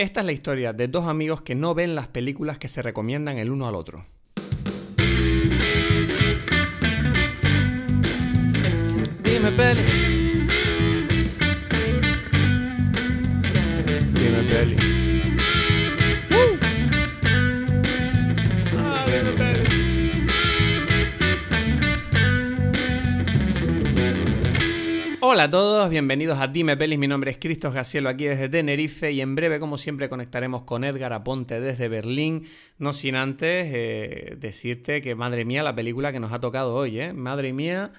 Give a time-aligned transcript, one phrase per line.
[0.00, 3.36] Esta es la historia de dos amigos que no ven las películas que se recomiendan
[3.36, 4.06] el uno al otro.
[9.22, 9.82] Dime peli.
[14.14, 14.89] Dime peli.
[25.32, 29.12] Hola a todos, bienvenidos a Dime Pelis, mi nombre es Cristos Gacielo aquí desde Tenerife
[29.12, 32.48] y en breve como siempre conectaremos con Edgar Aponte desde Berlín,
[32.78, 36.98] no sin antes eh, decirte que madre mía la película que nos ha tocado hoy,
[36.98, 37.12] ¿eh?
[37.12, 37.92] madre mía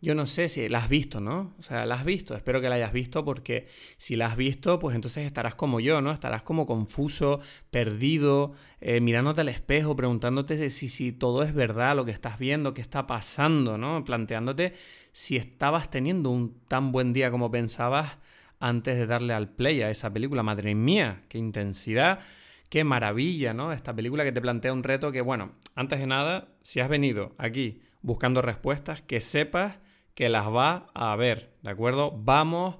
[0.00, 1.54] yo no sé si la has visto, ¿no?
[1.58, 3.66] O sea, la has visto, espero que la hayas visto porque
[3.96, 6.12] si la has visto, pues entonces estarás como yo, ¿no?
[6.12, 12.04] Estarás como confuso, perdido, eh, mirándote al espejo, preguntándote si, si todo es verdad, lo
[12.04, 14.04] que estás viendo, qué está pasando, ¿no?
[14.04, 14.74] Planteándote
[15.10, 18.18] si estabas teniendo un tan buen día como pensabas
[18.60, 20.44] antes de darle al play a esa película.
[20.44, 22.20] Madre mía, qué intensidad.
[22.68, 23.72] Qué maravilla, ¿no?
[23.72, 27.34] Esta película que te plantea un reto que, bueno, antes de nada, si has venido
[27.38, 29.78] aquí buscando respuestas, que sepas
[30.18, 32.10] que las va a ver, ¿de acuerdo?
[32.10, 32.78] Vamos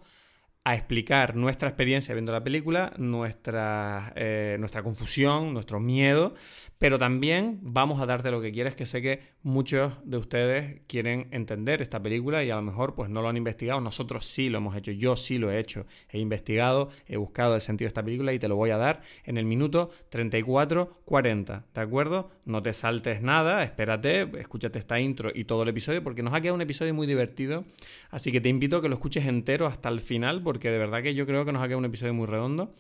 [0.64, 6.34] a explicar nuestra experiencia viendo la película, nuestra, eh, nuestra confusión, nuestro miedo,
[6.78, 11.28] pero también vamos a darte lo que quieres, que sé que muchos de ustedes quieren
[11.32, 14.58] entender esta película y a lo mejor pues no lo han investigado, nosotros sí lo
[14.58, 18.04] hemos hecho, yo sí lo he hecho, he investigado, he buscado el sentido de esta
[18.04, 22.30] película y te lo voy a dar en el minuto 34-40, ¿de acuerdo?
[22.44, 26.40] No te saltes nada, espérate, escúchate esta intro y todo el episodio porque nos ha
[26.40, 27.64] quedado un episodio muy divertido,
[28.10, 31.02] así que te invito a que lo escuches entero hasta el final porque de verdad
[31.02, 32.72] que yo creo que nos ha quedado un episodio muy redondo.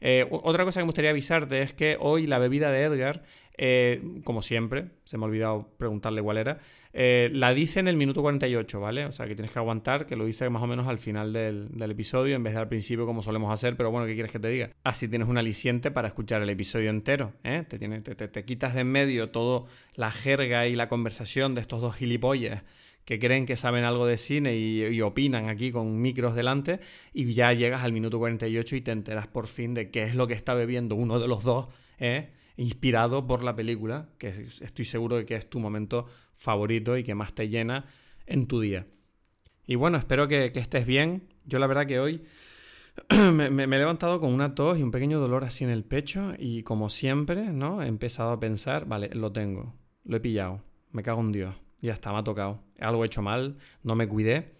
[0.00, 3.22] Eh, otra cosa que me gustaría avisarte es que hoy la bebida de Edgar,
[3.58, 6.58] eh, como siempre, se me ha olvidado preguntarle cuál era,
[6.92, 9.04] eh, la dice en el minuto 48, ¿vale?
[9.04, 11.68] O sea que tienes que aguantar, que lo dice más o menos al final del,
[11.90, 14.48] episodio en vez de al principio como solemos hacer, pero bueno, ¿qué quieres que te
[14.48, 14.70] diga?
[14.84, 17.64] Así tienes un aliciente para escuchar el episodio entero, ¿eh?
[17.68, 21.80] Te, te, te quitas de en medio toda la jerga y la conversación de estos
[21.80, 22.62] dos gilipollas
[23.06, 26.80] que creen que saben algo de cine y, opinan aquí con micros delante
[27.14, 30.26] y ya llegas al minuto 48 y te enteras por fin de qué es lo
[30.26, 32.30] que está bebiendo uno de los dos, ¿eh?
[32.56, 37.14] Inspirado por la película, que estoy seguro de que es tu momento favorito y que
[37.14, 37.86] más te llena
[38.26, 38.86] en tu día.
[39.66, 41.28] Y bueno, espero que, estés bien.
[41.44, 42.22] Yo la verdad que hoy
[43.32, 46.62] me, he levantado con una tos y un pequeño dolor así en el pecho y
[46.62, 47.82] como siempre, ¿no?
[47.82, 49.74] He empezado a pensar, vale, lo tengo,
[50.04, 50.62] lo he pillado,
[50.92, 52.62] me cago en Dios ya está, me ha tocado.
[52.80, 54.56] Algo he hecho mal, no me cuidé.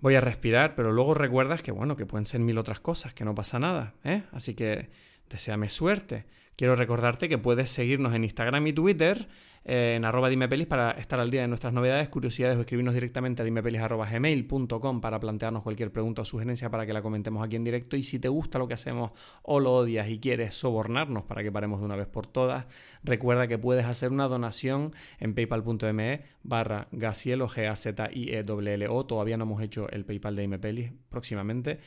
[0.00, 3.24] Voy a respirar, pero luego recuerdas que, bueno, que pueden ser mil otras cosas, que
[3.24, 4.24] no pasa nada, ¿eh?
[4.32, 4.90] Así que
[5.28, 6.26] deseame suerte.
[6.56, 9.28] Quiero recordarte que puedes seguirnos en Instagram y Twitter
[9.68, 13.44] en arroba dimepelis para estar al día de nuestras novedades, curiosidades o escribirnos directamente a
[13.44, 17.96] dimepelis.gmail.com para plantearnos cualquier pregunta o sugerencia para que la comentemos aquí en directo.
[17.96, 19.10] Y si te gusta lo que hacemos
[19.42, 22.66] o lo odias y quieres sobornarnos para que paremos de una vez por todas,
[23.02, 28.38] recuerda que puedes hacer una donación en paypal.me barra gacielo, g a z i e
[28.38, 31.80] l o Todavía no hemos hecho el PayPal de Dimepelis próximamente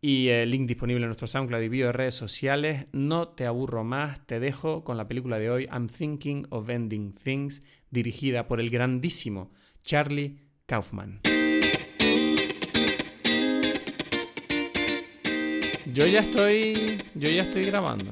[0.00, 2.86] y el link disponible en nuestro SoundCloud y video de redes sociales.
[2.92, 7.14] No te aburro más, te dejo con la película de hoy, I'm Thinking of Ending
[7.14, 9.50] Things, dirigida por el grandísimo
[9.82, 11.20] Charlie Kaufman.
[15.92, 18.10] Yo ya estoy, yo ya estoy grabando.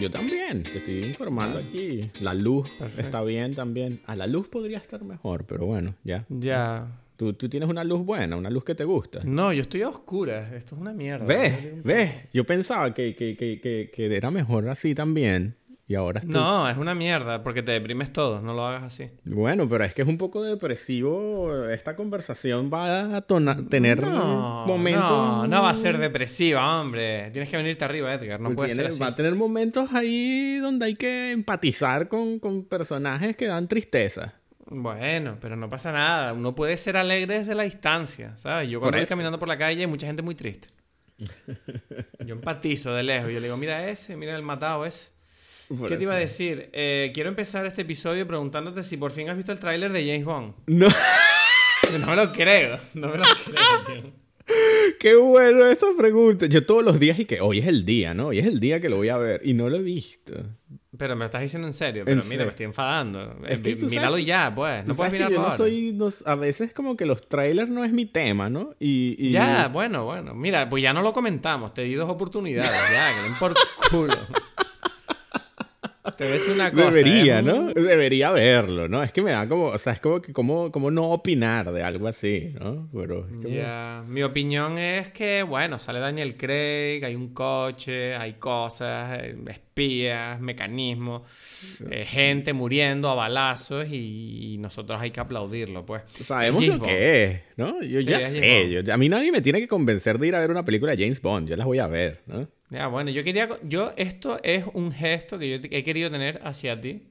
[0.00, 1.62] Yo también, te estoy informando ah.
[1.66, 2.10] aquí.
[2.20, 2.68] La luz
[2.98, 4.00] está bien también.
[4.06, 6.26] A la luz podría estar mejor, pero bueno, ya.
[6.28, 6.86] Ya.
[7.16, 9.20] Tú, tienes una luz buena, una luz que te gusta.
[9.24, 10.52] No, yo estoy a oscuras.
[10.52, 11.24] Esto es una mierda.
[11.24, 11.82] ¿Ves?
[11.82, 12.10] ¿Ves?
[12.32, 15.56] Yo pensaba que, que, era mejor así también.
[15.88, 19.08] Y ahora No, es una mierda, porque te deprimes todo, no lo hagas así.
[19.24, 21.64] Bueno, pero es que es un poco depresivo.
[21.68, 23.24] Esta conversación va a
[23.70, 25.08] tener momentos.
[25.08, 27.30] No, no va a ser depresiva, hombre.
[27.30, 28.40] Tienes que venirte arriba, Edgar.
[28.40, 29.00] No puede ser así.
[29.00, 34.34] Va a tener momentos ahí donde hay que empatizar con, con personajes que dan tristeza.
[34.66, 36.32] Bueno, pero no pasa nada.
[36.32, 38.68] Uno puede ser alegre desde la distancia, ¿sabes?
[38.68, 40.68] Yo cuando voy caminando por la calle hay mucha gente muy triste.
[42.18, 43.30] Yo empatizo de lejos.
[43.32, 45.10] Yo le digo, mira ese, mira el matado ese.
[45.88, 46.70] ¿Qué te iba a decir?
[46.72, 50.24] Eh, quiero empezar este episodio preguntándote si por fin has visto el tráiler de James
[50.24, 50.54] Bond.
[50.66, 50.88] No.
[51.98, 52.78] no me lo creo.
[52.94, 54.25] No me lo creo, tío.
[55.00, 56.46] Qué bueno esta pregunta.
[56.46, 58.28] Yo todos los días y que hoy es el día, ¿no?
[58.28, 60.34] Hoy es el día que lo voy a ver y no lo he visto.
[60.96, 62.04] Pero me lo estás diciendo en serio.
[62.06, 63.36] Pero mira, me estoy enfadando.
[63.46, 64.86] Eh, míralo ya, pues.
[64.86, 68.06] No puedes mirarlo yo no soy, a veces como que los trailers no es mi
[68.06, 68.70] tema, ¿no?
[68.78, 70.34] Y, Ya, bueno, bueno.
[70.34, 71.74] Mira, pues ya no lo comentamos.
[71.74, 73.54] Te di dos oportunidades, ya, que den por
[73.90, 74.14] culo.
[76.16, 76.90] Te ves una cosa.
[76.90, 77.72] Debería, ¿no?
[77.72, 79.02] Debería verlo, ¿no?
[79.02, 81.82] Es que me da como, o sea, es como que como, como no opinar de
[81.82, 82.88] algo así, ¿no?
[82.92, 83.26] Pero
[84.06, 89.36] mi opinión es que, bueno, sale Daniel Craig, hay un coche, hay cosas, eh,
[89.76, 91.22] espías, mecanismos,
[91.90, 96.02] eh, gente muriendo a balazos y, nosotros hay que aplaudirlo, pues.
[96.08, 97.82] Sabemos lo que es, ¿no?
[97.82, 100.50] Yo ya sé, yo, a mí nadie me tiene que convencer de ir a ver
[100.50, 102.48] una película de James Bond, yo las voy a ver, ¿no?
[102.70, 103.48] Ya, bueno, yo quería.
[103.64, 107.02] Yo, esto es un gesto que yo he querido tener hacia ti.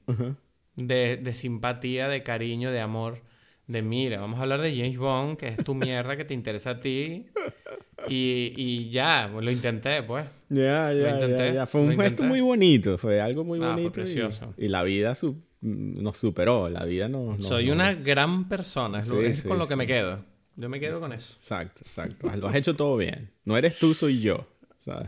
[0.76, 3.22] de, de, simpatía, de cariño, de amor.
[3.68, 6.72] De mira, vamos a hablar de James Bond, que es tu mierda, que te interesa
[6.72, 7.28] a ti.
[8.08, 10.26] Y, y ya, pues, lo intenté, pues.
[10.50, 13.92] Ya, ya, ya, Fue un gesto muy bonito, fue algo muy ah, bonito.
[13.92, 14.54] precioso.
[14.58, 15.16] Y, la vida
[15.62, 17.46] nos superó, la vida nos.
[17.46, 20.24] Soy una gran persona, es, lo, con lo que me quedo.
[20.56, 21.36] Yo me quedo con eso.
[21.40, 22.32] Exacto, exacto.
[22.38, 23.32] Lo has hecho todo bien.
[23.44, 24.48] No eres tú, soy yo.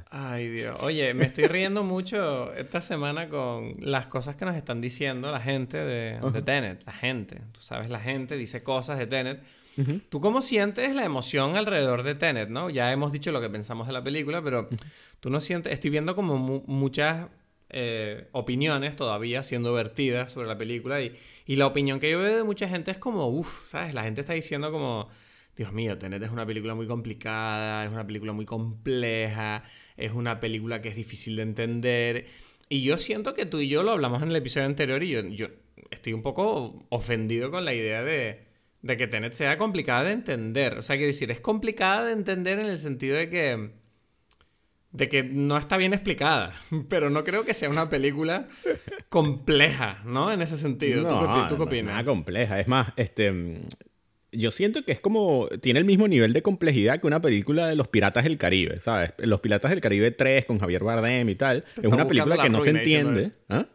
[0.10, 0.80] Ay, Dios.
[0.82, 5.40] Oye, me estoy riendo mucho esta semana con las cosas que nos están diciendo la
[5.40, 6.84] gente de, Tenet.
[6.86, 7.42] La gente.
[7.52, 9.42] Tú sabes, la gente dice cosas de Tenet.
[10.10, 12.70] ¿Tú cómo sientes la emoción alrededor de Tenet, no?
[12.70, 14.70] Ya hemos dicho lo que pensamos de la película, pero
[15.20, 15.72] tú no sientes...
[15.74, 17.28] Estoy viendo como muchas
[17.70, 21.16] eh, opiniones todavía siendo vertidas sobre la película y,
[21.46, 23.94] y la opinión que yo veo de mucha gente es como, uff, ¿sabes?
[23.94, 25.10] La gente está diciendo como
[25.58, 29.64] Dios mío, Tenet es una película muy complicada, es una película muy compleja,
[29.98, 32.26] es una película que es difícil de entender.
[32.70, 35.48] Y yo siento que tú y yo lo hablamos en el episodio anterior y yo,
[35.90, 38.42] estoy un poco ofendido con la idea de,
[38.82, 40.78] de, que Tenet sea complicada de entender.
[40.78, 43.72] O sea, quiero decir, es complicada de entender en el sentido de que,
[44.92, 46.54] de que no está bien explicada,
[46.90, 48.48] pero no creo que sea una película
[49.10, 50.32] compleja, ¿no?
[50.32, 51.04] En ese sentido.
[51.04, 51.92] ¿Tú, qué, opinas?
[51.92, 52.60] Nada compleja.
[52.60, 53.62] Es más, este,
[54.32, 55.48] yo siento que es como.
[55.62, 59.14] Tiene el mismo nivel de complejidad que una película de los Piratas del Caribe, ¿sabes?
[59.18, 61.66] Los Piratas del Caribe 3 con Javier Bardem y tal.
[61.76, 63.32] es una película que no se entiende.
[63.50, 63.66] ¿Ah?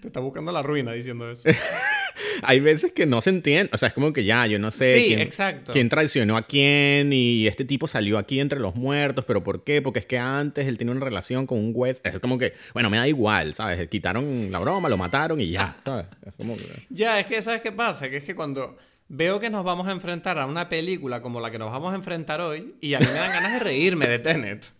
[0.00, 1.48] Te está buscando la ruina diciendo eso.
[2.42, 3.70] Hay veces que no se entiende.
[3.72, 5.72] O sea, es como que ya, yo no sé quién, exacto.
[5.72, 9.82] quién traicionó a quién y este tipo salió aquí entre los muertos, pero ¿por qué?
[9.82, 12.00] Porque es que antes él tenía una relación con un juez.
[12.04, 13.88] Es como que, bueno, me da igual, ¿sabes?
[13.88, 16.06] Quitaron la broma, lo mataron y ya, ¿sabes?
[16.24, 16.56] Es como
[16.90, 18.08] Ya, es que, ¿sabes qué pasa?
[18.08, 18.76] Que es que cuando
[19.08, 21.96] veo que nos vamos a enfrentar a una película como la que nos vamos a
[21.96, 24.77] enfrentar hoy y a mí me dan ganas de reírme de Tenet.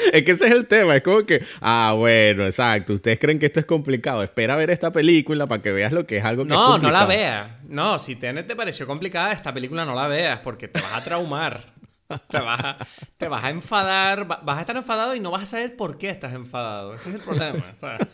[0.12, 3.46] es que ese es el tema, es como que, ah, bueno, exacto, ustedes creen que
[3.46, 6.50] esto es complicado, espera ver esta película para que veas lo que es algo que
[6.50, 7.50] No, no la veas.
[7.68, 11.04] No, si Tenet te pareció complicada, esta película no la veas porque te vas a
[11.04, 11.80] traumar.
[12.28, 12.76] Te vas a,
[13.18, 16.10] te vas a enfadar, vas a estar enfadado y no vas a saber por qué
[16.10, 16.94] estás enfadado.
[16.94, 18.08] Ese es el problema, ¿sabes?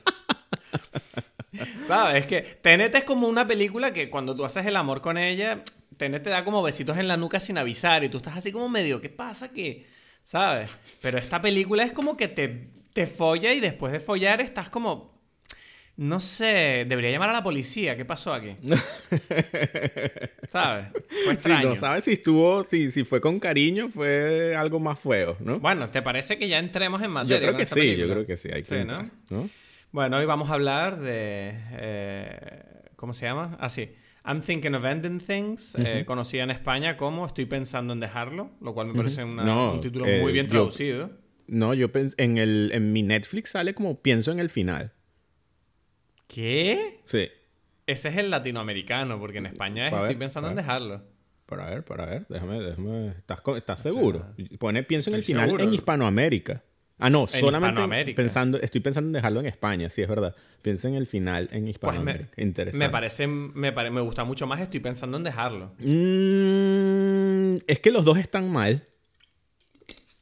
[1.87, 2.17] ¿Sabes?
[2.17, 5.63] Es que Tenet es como una película que cuando tú haces el amor con ella,
[5.97, 8.69] Tenet te da como besitos en la nuca sin avisar y tú estás así como
[8.69, 9.87] medio, ¿qué pasa que
[10.27, 10.73] ¿Sabes?
[11.03, 15.15] Pero esta película es como que te, te folla y después de follar estás como...
[15.97, 17.97] No sé, debería llamar a la policía.
[17.97, 18.57] ¿Qué pasó aquí?
[20.49, 20.89] ¿Sabes?
[21.25, 21.69] Fue extraño.
[21.69, 25.61] no sabes si estuvo, si, si fue con cariño, fue algo más feo, ¿no?
[25.61, 27.37] Bueno, ¿te parece que ya entremos en materia?
[27.37, 28.49] Yo creo que sí, yo creo que sí.
[28.53, 29.09] Hay que ¿no?
[29.93, 31.53] Bueno, hoy vamos a hablar de...
[31.55, 32.63] Eh,
[32.97, 33.57] ¿Cómo se llama?
[33.61, 33.95] Ah, sí.
[34.27, 38.75] I'm Thinking of Ending Things, eh, conocida en España como Estoy pensando en dejarlo, lo
[38.75, 41.11] cual me parece un título muy eh, bien traducido.
[41.47, 44.93] no, yo en, el, en mi Netflix sale como pienso en el final.
[46.27, 47.01] ¿Qué?
[47.05, 47.29] Sí.
[47.87, 51.03] Ese es el latinoamericano, porque en España es Estoy pensando en dejarlo.
[51.47, 53.09] Para ver, para ver, déjame, déjame.
[53.11, 54.35] ¿Estás, estás seguro?
[54.59, 56.65] Pone pienso en el final en Hispanoamérica.
[56.99, 60.35] Ah, no, solamente pensando, estoy pensando en dejarlo en España, sí, es verdad.
[60.63, 62.31] Piensa en el final en pues Hispanoamérica.
[62.37, 62.87] me, Interesante.
[62.87, 65.75] Me parece, me, me gusta mucho más, estoy pensando en dejarlo.
[65.79, 68.87] Mm, es que los dos están mal.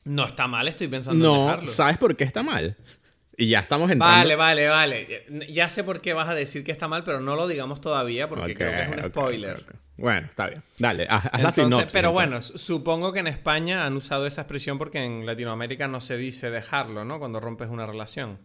[0.05, 1.67] No está mal, estoy pensando en dejarlo.
[1.69, 2.77] ¿Sabes por qué está mal?
[3.37, 4.17] Y ya estamos entrando.
[4.17, 5.27] Vale, vale, vale.
[5.49, 8.29] Ya sé por qué vas a decir que está mal, pero no lo digamos todavía
[8.29, 9.65] porque creo que es un spoiler.
[9.97, 10.63] Bueno, está bien.
[10.79, 11.93] Dale, haz, la sinopsis.
[11.93, 16.17] Pero bueno, supongo que en España han usado esa expresión porque en Latinoamérica no se
[16.17, 17.19] dice dejarlo, ¿no?
[17.19, 18.39] Cuando rompes una relación.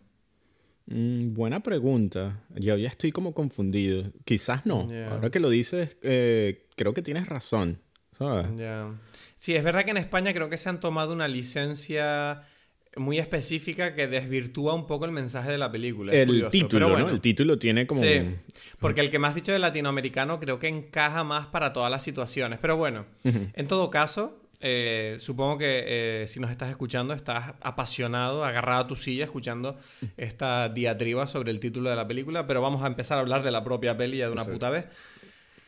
[0.86, 2.44] Mm, buena pregunta.
[2.56, 4.12] Yo ya estoy como confundido.
[4.26, 4.88] Quizás no.
[5.12, 7.82] Ahora que lo dices, eh, creo que tienes razón.
[8.20, 8.48] ¿sabes?
[9.36, 12.44] Sí, es verdad que en España creo que se han tomado una licencia
[12.96, 16.12] muy específica que desvirtúa un poco el mensaje de la película.
[16.14, 17.10] el título, ¿no?
[17.10, 18.02] El título tiene como...
[18.02, 18.36] Sí,
[18.80, 22.04] porque el que me has dicho de latinoamericano creo que encaja más para todas las
[22.04, 22.60] situaciones.
[22.60, 28.44] Pero bueno, en todo caso, eh, supongo que eh, si nos estás escuchando estás apasionado,
[28.44, 29.78] agarrado a tu silla escuchando
[30.18, 33.52] esta diatriba sobre el título de la película, pero vamos a empezar a hablar de
[33.52, 34.86] la propia peli de una puta vez.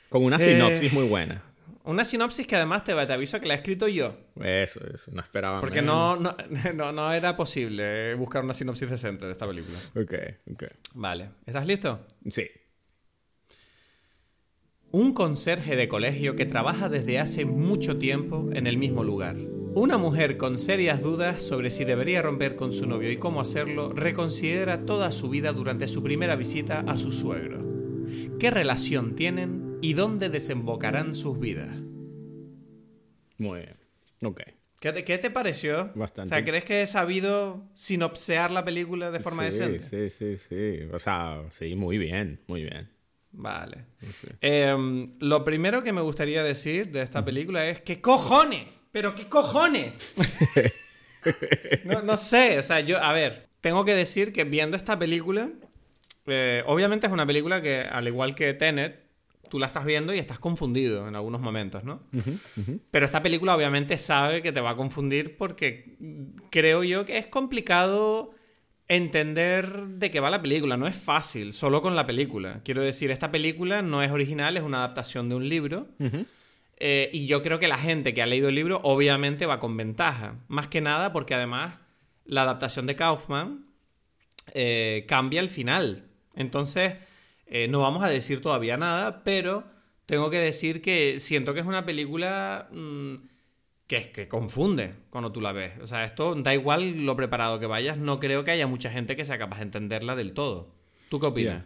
[0.09, 1.41] Con una sinopsis eh, muy buena.
[1.83, 4.15] Una sinopsis que además te, te aviso que la he escrito yo.
[4.39, 5.59] Eso, eso, no esperaba.
[5.59, 6.35] Porque no, no,
[6.75, 9.79] no, no, era posible buscar una sinopsis decente de esta película.
[9.95, 10.13] Ok,
[10.53, 10.63] ok.
[10.93, 11.29] Vale.
[11.45, 12.05] ¿Estás listo?
[12.29, 12.47] Sí.
[14.91, 19.38] Un conserje de colegio que trabaja desde hace mucho tiempo en el mismo lugar.
[19.73, 23.93] Una mujer con serias dudas sobre si debería romper con su novio y cómo hacerlo,
[23.93, 27.61] reconsidera toda su vida durante su primera visita a su suegro.
[28.38, 31.75] ¿Qué relación tienen y dónde desembocarán sus vidas?
[33.38, 33.77] Muy bien.
[34.23, 34.41] Ok.
[34.79, 35.91] ¿Qué te, pareció?
[35.93, 36.33] Bastante.
[36.33, 39.79] O sea, ¿crees que he sabido sinopsear la película de forma decente?
[39.79, 40.79] Sí, sí, sí.
[40.91, 42.89] O sea, sí, muy bien, muy bien.
[43.31, 43.85] Vale.
[44.41, 48.81] Em, lo primero que me gustaría decir de esta película es ¿qué cojones?
[48.91, 50.13] ¿Pero qué cojones?
[52.03, 55.50] no, sé, o sea, yo, a ver, tengo que decir que viendo esta película,
[56.25, 59.10] eh, obviamente es una película que, al igual que Tenet,
[59.51, 62.01] tú la estás viendo y estás confundido en algunos momentos, ¿no?
[62.89, 65.98] Pero esta película obviamente sabe que te va a confundir porque
[66.50, 68.34] creo yo que es complicado
[68.88, 70.77] entender de qué va la película.
[70.77, 72.62] No es fácil, solo con la película.
[72.63, 75.89] Quiero decir, esta película no es original, es una adaptación de un libro.
[76.77, 79.75] Eh, y yo creo que la gente que ha leído el libro obviamente va con
[79.75, 80.36] ventaja.
[80.48, 81.75] Más que nada porque además
[82.25, 83.65] la adaptación de Kaufman
[84.53, 86.05] eh, cambia el final.
[86.36, 86.93] Entonces,
[87.51, 89.65] eh, no vamos a decir todavía nada, pero
[90.05, 92.67] tengo que decir que siento que es una película...
[92.72, 93.29] Mm,
[93.88, 95.74] que, que confunde cuando tú la ves.
[95.81, 99.17] O sea, esto da igual lo preparado que vayas, no creo que haya mucha gente
[99.17, 100.74] que sea capaz de entenderla del todo.
[101.10, 101.65] ¿Tú qué opinas?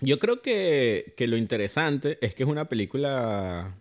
[0.00, 3.76] Yo creo que, lo interesante es que es una película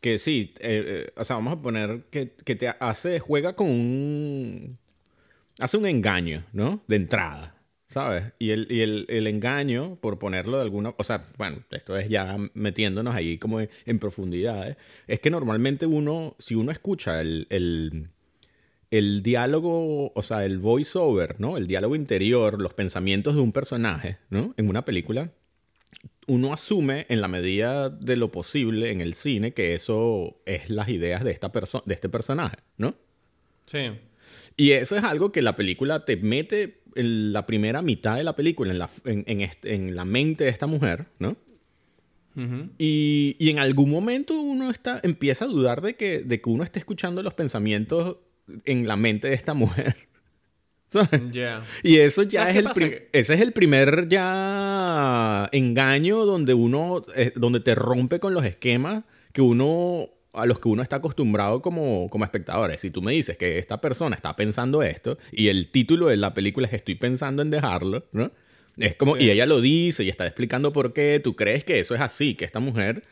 [0.00, 3.68] que sí, eh, eh, o sea, vamos a poner que, que, te hace, juega con
[3.68, 4.78] un...
[5.60, 6.82] hace un engaño, ¿no?
[6.86, 7.53] De entrada.
[7.86, 8.32] ¿Sabes?
[8.38, 10.94] Y, el, y el, el, engaño, por ponerlo de alguna...
[10.96, 14.76] O sea, bueno, esto es ya metiéndonos ahí como en, profundidades.
[15.06, 18.08] Es que normalmente uno, si uno escucha el, el,
[18.90, 21.56] el diálogo, o sea, el voiceover, ¿no?
[21.56, 24.54] El diálogo interior, los pensamientos de un personaje, ¿no?
[24.56, 25.32] En una película,
[26.26, 30.88] uno asume en la medida de lo posible en el cine que eso es las
[30.88, 31.50] ideas de, esta
[31.84, 32.94] de este personaje, ¿no?
[33.66, 33.90] Sí.
[34.56, 38.36] Y eso es algo que la película te mete en la primera mitad de la
[38.36, 41.36] película en la, en, en, la mente de esta mujer, ¿no?
[42.78, 46.64] y, y, en algún momento uno está, empieza a dudar de que, de que uno
[46.64, 48.16] esté escuchando los pensamientos
[48.64, 49.94] en la mente de esta mujer.
[51.82, 52.68] Y eso ya es el,
[53.12, 59.04] ese es el primer ya engaño donde uno, eh, donde te rompe con los esquemas
[59.32, 62.80] que uno a los que uno está acostumbrado como, como espectadores.
[62.80, 66.34] Si tú me dices que esta persona está pensando esto y el título de la
[66.34, 68.30] película es Estoy pensando en dejarlo, ¿no?
[68.76, 71.94] Es como, y ella lo dice y está explicando por qué, tú crees que eso
[71.94, 73.04] es así, que esta mujer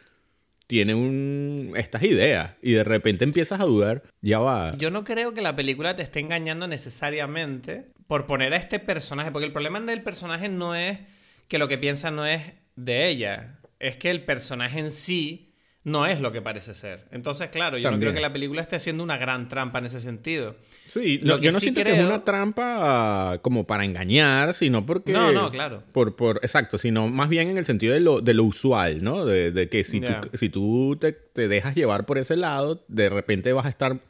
[0.66, 4.76] tiene un, estas ideas y de repente empiezas a dudar, ya va.
[4.76, 9.30] Yo no creo que la película te esté engañando necesariamente por poner a este personaje,
[9.30, 10.98] porque el problema del personaje no es
[11.46, 15.51] que lo que piensa no es de ella, es que el personaje en sí
[15.84, 17.06] no es lo que parece ser.
[17.10, 19.98] Entonces, claro, yo no creo que la película esté haciendo una gran trampa en ese
[19.98, 20.54] sentido.
[20.86, 25.12] Sí, lo yo no siento que es una trampa como para engañar, sino porque...
[25.12, 25.82] No, no, claro.
[25.92, 29.24] Por, por, exacto, sino más bien en el sentido de lo, de lo usual, ¿no?
[29.24, 33.66] De, que si tú, si tú te, dejas llevar por ese lado, de repente vas
[33.66, 34.00] a estar...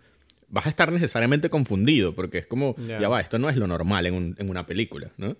[0.54, 4.04] Vas a estar necesariamente confundido, porque es como, ya va, esto no es lo normal
[4.04, 5.34] en, en una película, ¿no?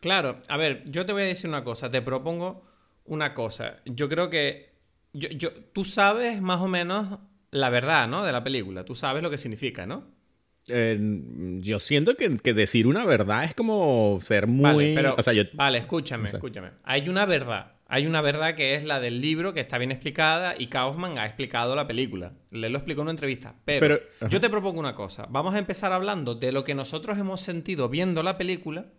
[0.00, 2.62] Claro, a ver, yo te voy a decir una cosa, te propongo
[3.06, 3.78] una cosa.
[3.86, 4.68] Yo creo que
[5.12, 7.18] yo, tú sabes más o menos
[7.50, 8.24] la verdad, ¿no?
[8.24, 8.84] De la película.
[8.84, 10.18] Tú sabes lo que significa, ¿no?
[10.68, 14.62] yo siento que, decir una verdad es como ser muy...
[14.62, 15.16] Vale, pero,
[15.54, 16.72] vale escúchame, escúchame.
[16.84, 17.72] Hay una verdad.
[17.86, 21.24] Hay una verdad que es la del libro, que está bien explicada, y Kaufman ha
[21.24, 22.34] explicado la película.
[22.50, 23.54] Le lo explicó en una entrevista.
[23.64, 23.98] Pero,
[24.28, 25.26] yo te propongo una cosa.
[25.30, 28.92] Vamos a empezar hablando de lo que nosotros hemos sentido viendo la película,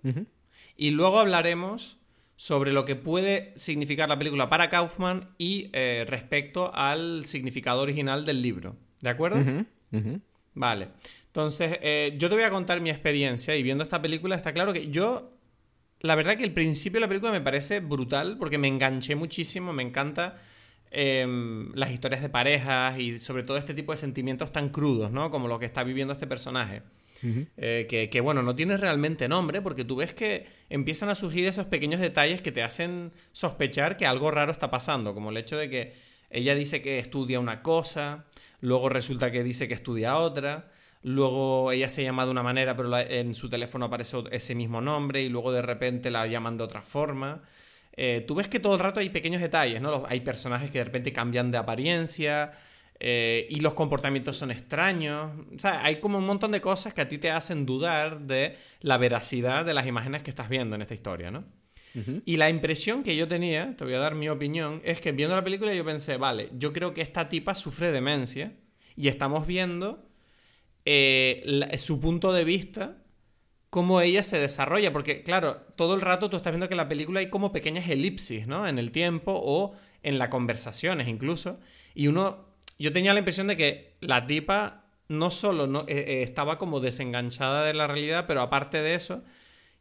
[0.75, 1.98] y luego hablaremos
[2.39, 8.23] sobre lo que puede significar la película para Kaufman y eh, respecto al significado original
[8.23, 8.77] del libro.
[9.01, 9.43] ¿De acuerdo?
[10.53, 10.87] Vale.
[11.25, 14.71] Entonces, eh, yo te voy a contar mi experiencia y viendo esta película está claro
[14.71, 15.33] que yo,
[15.99, 19.73] la verdad que el principio de la película me parece brutal porque me enganché muchísimo,
[19.73, 20.37] me encanta
[20.91, 25.29] em, las historias de parejas y sobre todo este tipo de sentimientos tan crudos, ¿no?
[25.29, 26.83] Como lo que está viviendo este personaje.
[27.57, 31.65] Eh, que, bueno, no tiene realmente nombre porque tú ves que empiezan a surgir esos
[31.65, 35.69] pequeños detalles que te hacen sospechar que algo raro está pasando, como el hecho de
[35.69, 35.93] que
[36.29, 38.25] ella dice que estudia una cosa,
[38.61, 40.71] luego resulta que dice que estudia otra,
[41.01, 45.21] luego ella se llama de una manera pero en su teléfono aparece ese mismo nombre
[45.21, 47.41] y luego de repente la llaman de otra forma.
[47.93, 50.03] eh, tú ves que todo el rato hay pequeños detalles, ¿no?
[50.07, 52.53] Hay personajes que de repente cambian de apariencia
[52.99, 55.31] eh, y los comportamientos son extraños.
[55.55, 58.57] O sea, hay como un montón de cosas que a ti te hacen dudar de
[58.81, 61.45] la veracidad de las imágenes que estás viendo en esta historia, ¿no?
[62.23, 65.35] Y la impresión que yo tenía, te voy a dar mi opinión, es que viendo
[65.35, 68.53] la película yo pensé, vale, yo creo que esta tipa sufre demencia
[68.95, 70.07] y estamos viendo
[70.85, 72.97] eh, su punto de vista
[73.69, 76.89] cómo ella se desarrolla, porque claro, todo el rato tú estás viendo que en la
[76.89, 78.67] película hay como pequeñas elipsis, ¿no?
[78.67, 81.59] En el tiempo o en las conversaciones incluso,
[81.93, 82.48] y uno,
[82.79, 86.79] yo tenía la impresión de que la tipa no solo no, eh, eh, estaba como
[86.79, 89.23] desenganchada de la realidad, pero aparte de eso,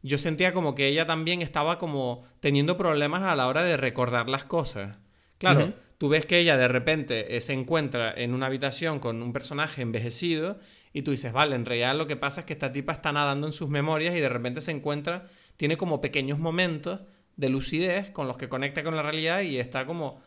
[0.01, 4.27] yo sentía como que ella también estaba como teniendo problemas a la hora de recordar
[4.27, 4.97] las cosas.
[5.37, 9.31] Claro, tú ves que ella de repente eh, se encuentra en una habitación con un
[9.31, 10.59] personaje envejecido
[10.91, 13.47] y tú dices, vale, en realidad lo que pasa es que esta tipa está nadando
[13.47, 17.01] en sus memorias y de repente se encuentra, tiene como pequeños momentos
[17.37, 20.21] de lucidez con los que conecta con la realidad y está como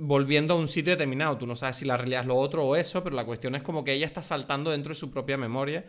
[0.00, 1.38] volviendo a un sitio determinado.
[1.38, 3.62] Tú no sabes si la realidad es lo otro o eso, pero la cuestión es
[3.62, 5.84] como que ella está saltando dentro de su propia memoria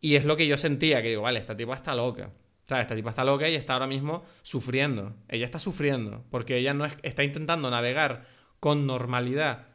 [0.00, 2.30] y es lo que yo sentía, que digo, vale, esta tipa está loca.
[2.64, 5.16] O sea, esta tipa está loca y está ahora mismo sufriendo.
[5.28, 8.26] Ella está sufriendo porque ella no está intentando navegar
[8.60, 9.66] con normalidad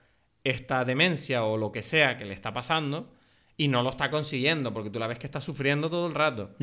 [0.43, 3.11] esta demencia o lo que sea que le está pasando
[3.57, 6.55] y no lo está consiguiendo porque tú la ves que está sufriendo todo el rato.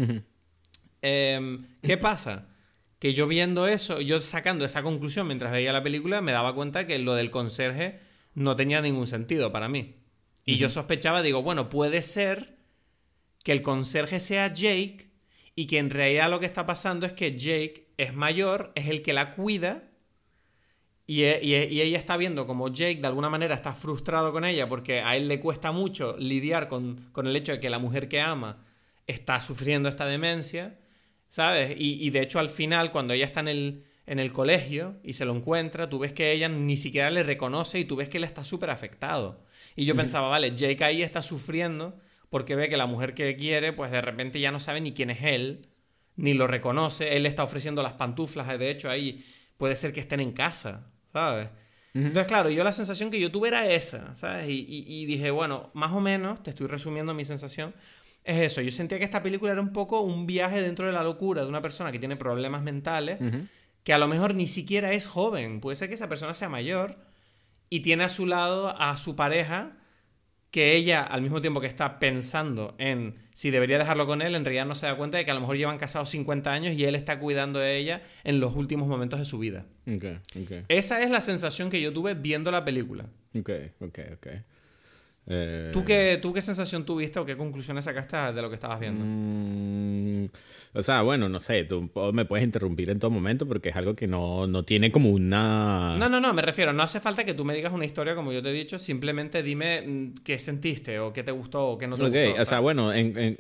[1.03, 2.47] Em, ¿Qué pasa?
[3.03, 6.87] Que yo viendo eso, yo sacando esa conclusión mientras veía la película, me daba cuenta
[6.87, 7.99] que lo del conserje
[8.35, 9.97] no tenía ningún sentido para mí.
[10.45, 12.59] Y yo sospechaba, digo, bueno, puede ser
[13.43, 15.11] que el conserje sea Jake
[15.57, 19.03] y que en realidad lo que está pasando es que Jake es mayor, es el
[19.03, 19.83] que la cuida
[21.09, 24.69] e, e, y, ella está viendo como Jake de alguna manera está frustrado con ella
[24.69, 28.21] porque a él le cuesta mucho lidiar con, el hecho de que la mujer que
[28.21, 28.65] ama
[29.09, 30.79] está sufriendo esta demencia,
[31.33, 31.75] ¿sabes?
[31.79, 35.25] Y, de hecho al final, cuando ella está en el, en el colegio y se
[35.25, 38.25] lo encuentra, tú ves que ella ni siquiera le reconoce y tú ves que él
[38.25, 39.43] está súper afectado.
[39.75, 41.99] Y yo pensaba, vale, Jake ahí está sufriendo
[42.29, 45.09] porque ve que la mujer que quiere, pues de repente ya no sabe ni quién
[45.09, 45.71] es él,
[46.17, 49.25] ni lo reconoce, él le está ofreciendo las pantuflas, de hecho ahí
[49.57, 51.49] puede ser que estén en casa, ¿sabes?
[51.95, 54.47] Entonces, claro, yo la sensación que yo tuve era esa, ¿sabes?
[54.49, 57.75] Y, dije, bueno, más o menos, te estoy resumiendo mi sensación,
[58.25, 58.61] es eso.
[58.61, 61.49] Yo sentía que esta película era un poco un viaje dentro de la locura de
[61.49, 63.19] una persona que tiene problemas mentales,
[63.83, 65.61] que a lo mejor ni siquiera es joven.
[65.61, 66.97] Puede ser que esa persona sea mayor
[67.69, 69.77] y tiene a su lado a su pareja
[70.53, 74.45] que ella, al mismo tiempo que está pensando en si debería dejarlo con él, en
[74.45, 76.85] realidad no se da cuenta de que a lo mejor llevan casados 50 años y
[76.85, 79.65] él está cuidando de ella en los últimos momentos de su vida.
[80.69, 83.07] Esa es la sensación que yo tuve viendo la película.
[83.35, 84.27] Ok, ok, ok.
[85.27, 88.81] Eh, ¿Tú, qué, ¿Tú qué sensación tuviste o qué conclusiones sacaste de lo que estabas
[88.81, 89.05] viendo?
[89.07, 90.29] Mm,
[90.75, 93.95] o sea, bueno, no sé, tú me puedes interrumpir en todo momento porque es algo
[93.95, 95.97] que no, no, tiene como una...
[95.97, 98.33] No, no, no, me refiero, no hace falta que tú me digas una historia como
[98.33, 101.87] yo te he dicho, simplemente dime mm, qué sentiste o qué te gustó o qué
[101.87, 102.43] no te gustó.
[102.43, 102.91] o sea, bueno,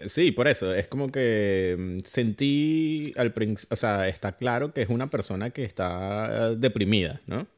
[0.06, 4.82] sí, por eso, es como que mm, sentí al principio, o sea, está claro que
[4.82, 7.48] es una persona que está deprimida, ¿no?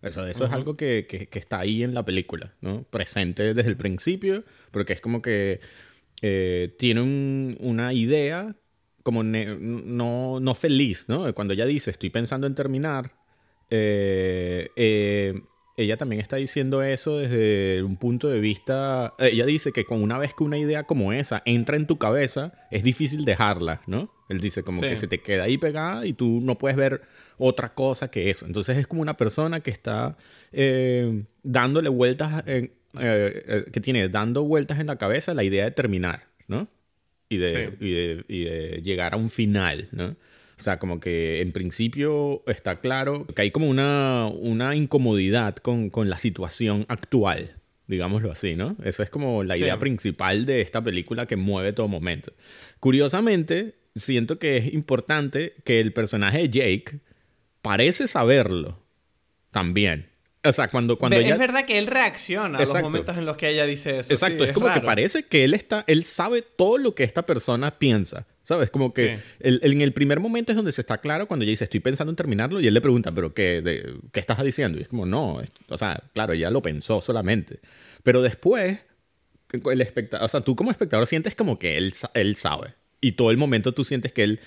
[0.00, 2.84] Eso, eso es algo que, que, está ahí en la película, ¿no?
[2.84, 5.60] Presente desde el principio, porque es como que
[6.22, 8.54] eh, tiene una idea
[9.02, 11.32] como no, no, feliz, ¿no?
[11.34, 13.12] Cuando ella dice, estoy pensando en terminar,
[13.70, 15.40] eh, eh,
[15.76, 20.18] ella también está diciendo eso desde un punto de vista, ella dice que con una
[20.18, 24.12] vez que una idea como esa entra en tu cabeza, es difícil dejarla, ¿no?
[24.28, 27.02] Él dice como que se te queda ahí pegada y tú no puedes ver
[27.38, 28.46] otra cosa que eso.
[28.46, 30.16] Entonces es como una persona que está
[30.52, 35.70] eh, dándole vueltas, eh, eh, que tiene dando vueltas en la cabeza la idea de
[35.70, 36.68] terminar, ¿no?
[37.28, 37.74] Y de,
[38.28, 40.06] y de, llegar a un final, ¿no?
[40.06, 45.90] O sea, como que en principio está claro que hay como una, una incomodidad con,
[45.90, 48.76] con la situación actual, digámoslo así, ¿no?
[48.82, 52.32] Eso es como la idea principal de esta película que mueve todo momento.
[52.80, 57.00] Curiosamente, siento que es importante que el personaje de Jake
[57.62, 58.82] parece saberlo
[59.50, 60.08] también.
[60.44, 63.48] O sea, cuando, cuando Es verdad que él reacciona a los momentos en los que
[63.48, 64.14] ella dice eso.
[64.14, 67.78] Exacto, es, como que parece que él está, él sabe todo lo que esta persona
[67.78, 68.26] piensa.
[68.42, 68.70] ¿Sabes?
[68.70, 71.80] Como que en el primer momento es donde se está claro cuando ella dice, estoy
[71.80, 73.62] pensando en terminarlo, y él le pregunta, ¿pero qué,
[74.10, 74.78] qué estás diciendo?
[74.78, 77.60] Y es como, no, o sea, claro, ella lo pensó solamente.
[78.02, 78.78] Pero después,
[79.52, 82.74] el espectador, o sea, tú como espectador sientes como que él, él sabe.
[83.02, 84.40] Y todo el momento tú sientes que él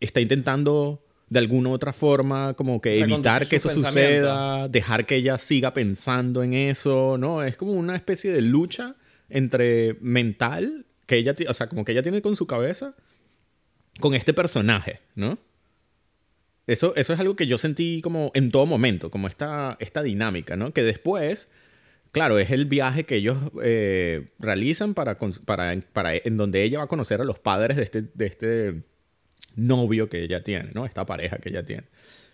[0.00, 5.38] está intentando de alguna otra forma como que evitar que eso suceda, dejar que ella
[5.38, 7.42] siga pensando en eso, ¿no?
[7.42, 8.94] Es como una especie de lucha
[9.28, 12.94] entre mental que ella, o sea, como que ella tiene con su cabeza
[14.00, 15.38] con este personaje, ¿no?
[16.66, 20.56] Eso, eso es algo que yo sentí como en todo momento, como esta, esta dinámica,
[20.56, 20.72] ¿no?
[20.72, 21.48] Que después,
[22.10, 26.84] claro, es el viaje que ellos eh, realizan para, para, para, en donde ella va
[26.84, 28.82] a conocer a los padres de este, de este
[29.56, 30.86] novio que ella tiene, ¿no?
[30.86, 31.84] Esta pareja que ella tiene.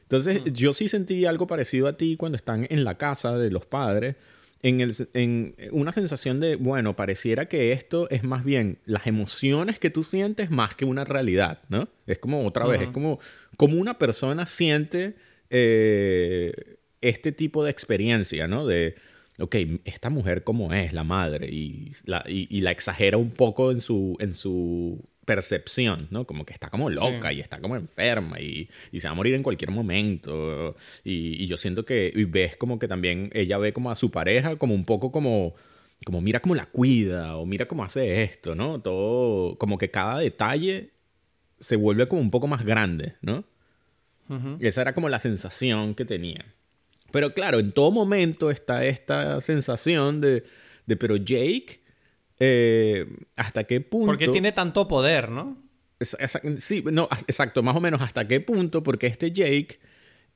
[0.03, 3.65] Entonces, yo sí sentí algo parecido a ti cuando están en la casa de los
[3.65, 4.17] padres,
[4.63, 9.79] en, el, en una sensación de, bueno, pareciera que esto es más bien las emociones
[9.79, 11.89] que tú sientes más que una realidad, ¿no?
[12.07, 13.19] Es como otra vez, es como,
[13.57, 15.17] como una persona siente
[15.51, 16.53] eh,
[17.01, 18.67] este tipo de experiencia, ¿no?
[18.67, 18.95] De,
[19.39, 23.81] ok, esta mujer como es, la madre, y la, y la exagera un poco en
[23.81, 26.27] su, en su percepción, ¿no?
[26.27, 29.43] Como que está como loca y está como enferma y, se va a morir en
[29.43, 30.77] cualquier momento.
[31.05, 34.57] Y, yo siento que y ves como que también ella ve como a su pareja
[34.57, 35.55] como un poco como,
[36.05, 38.81] como mira cómo la cuida o mira cómo hace esto, ¿no?
[38.81, 40.91] Todo, como que cada detalle
[41.59, 43.45] se vuelve como un poco más grande, ¿no?
[44.61, 46.55] Esa era como la sensación que tenía.
[47.11, 50.45] Pero claro, en todo momento está esta sensación de,
[50.87, 51.82] de pero Jake
[52.45, 54.07] eh, hasta qué punto...
[54.07, 55.63] Porque tiene tanto poder, ¿no?
[56.59, 59.79] sí, no, exacto, más o menos hasta qué punto, porque este Jake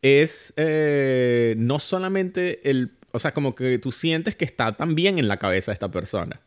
[0.03, 2.93] es eh, no solamente el...
[3.11, 6.41] O sea, como que tú sientes que está también en la cabeza de esta persona.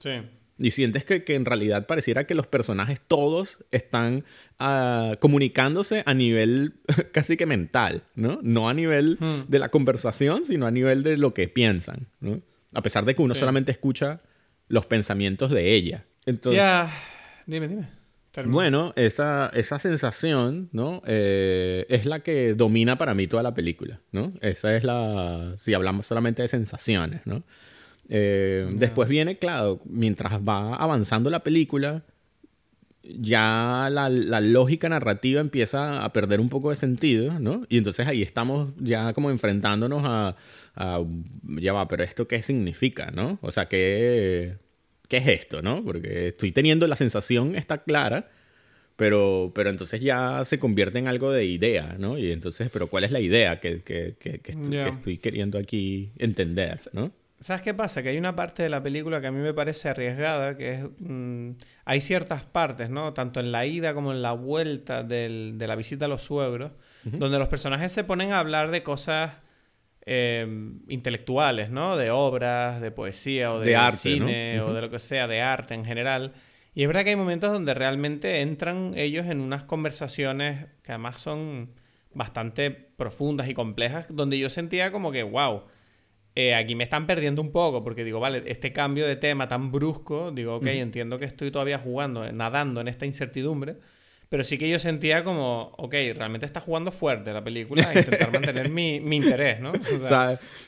[0.00, 0.10] Sí.
[0.58, 4.24] Y sientes que, en realidad pareciera que los personajes todos están
[4.58, 6.80] ah, comunicándose a nivel
[7.12, 8.40] casi que mental, ¿no?
[8.42, 9.48] No a nivel hmm.
[9.48, 12.40] de la conversación, sino a nivel de lo que piensan, ¿no?
[12.74, 14.20] A pesar de que uno solamente escucha
[14.68, 16.06] los pensamientos de ella.
[16.26, 16.90] Entonces, ya,
[17.46, 17.98] dime, dime.
[18.46, 21.02] Bueno, esa, esa sensación, ¿no?
[21.06, 24.32] Eh, es la que domina para mí toda la película, ¿no?
[24.40, 27.42] Esa es la, si hablamos solamente de sensaciones, ¿no?
[28.08, 32.04] Eh, después viene, claro, mientras va avanzando la película,
[33.16, 37.64] ya la, la, lógica narrativa empieza a perder un poco de sentido, ¿no?
[37.68, 40.36] Y entonces ahí estamos ya como enfrentándonos a,
[41.42, 43.38] ya va, pero esto qué significa, ¿no?
[43.42, 44.56] O sea, ¿qué,
[45.08, 45.82] qué es esto, ¿no?
[45.84, 48.30] Porque estoy teniendo la sensación, está clara,
[48.96, 52.18] pero, pero entonces ya se convierte en algo de idea, ¿no?
[52.18, 54.38] Y entonces, pero ¿cuál es la idea que, que, que,
[54.88, 57.12] estoy, queriendo aquí entender, ¿no?
[57.40, 58.02] ¿Sabes qué pasa?
[58.02, 60.84] Que hay una parte de la película que a mí me parece arriesgada, que es...
[60.98, 61.50] Mm,
[61.88, 63.14] hay ciertas partes, ¿no?
[63.14, 66.72] Tanto en la ida como en la vuelta de la visita a los suegros,
[67.02, 69.32] donde los personajes se ponen a hablar de cosas
[70.10, 71.98] Em, intelectuales, ¿no?
[71.98, 75.84] De obras, de poesía o de, cine o de lo que sea, de arte en
[75.84, 76.32] general.
[76.74, 81.20] Y es verdad que hay momentos donde realmente entran ellos en unas conversaciones que además
[81.20, 81.74] son
[82.14, 85.64] bastante profundas y complejas, donde yo sentía como que, wow,
[86.40, 89.72] eh, aquí me están perdiendo un poco, porque digo, vale, este cambio de tema tan
[89.72, 93.74] brusco, digo, ok, entiendo que estoy todavía jugando, nadando en esta incertidumbre,
[94.28, 98.70] pero sí que yo sentía como, ok, realmente está jugando fuerte la película intentar mantener
[98.70, 99.72] mi, mi, interés, ¿no?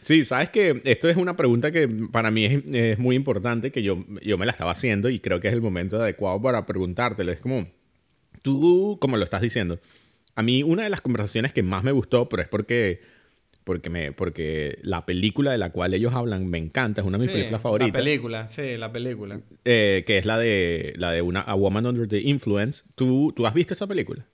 [0.02, 3.84] Sí, sabes que esto es una pregunta que para mí es, es, muy importante, que
[3.84, 7.30] yo, yo me la estaba haciendo y creo que es el momento adecuado para preguntártelo.
[7.30, 7.68] Es como,
[8.42, 9.78] tú, como lo estás diciendo,
[10.34, 13.19] a mí una de las conversaciones que más me gustó, pero es porque
[13.70, 17.26] porque, me, porque la película de la cual ellos hablan me encanta, es una de
[17.26, 17.92] mis películas favoritas.
[17.92, 19.40] La película, sí, la película.
[19.64, 22.82] Eh, que es la de, la de una, A Woman Under the Influence.
[22.96, 24.26] ¿Tú, ¿Tú has visto esa película?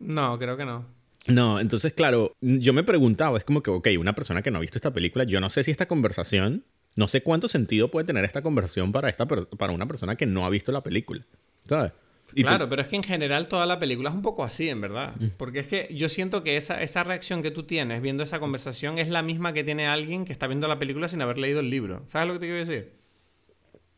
[0.00, 0.86] No, creo que no.
[1.28, 4.60] No, entonces, claro, yo me preguntaba, es como que, ok, una persona que no ha
[4.60, 6.64] visto esta película, yo no sé si esta conversación,
[6.96, 10.44] no sé cuánto sentido puede tener esta conversación para, esta, para una persona que no
[10.44, 11.24] ha visto la película.
[11.68, 11.92] ¿Sabes?
[12.34, 15.14] Claro, pero es que en general toda la película es un poco así, en verdad.
[15.18, 15.26] Mm.
[15.36, 18.98] Porque es que yo siento que esa, esa reacción que tú tienes viendo esa conversación
[18.98, 21.70] es la misma que tiene alguien que está viendo la película sin haber leído el
[21.70, 22.02] libro.
[22.06, 22.92] ¿Sabes lo que te quiero decir?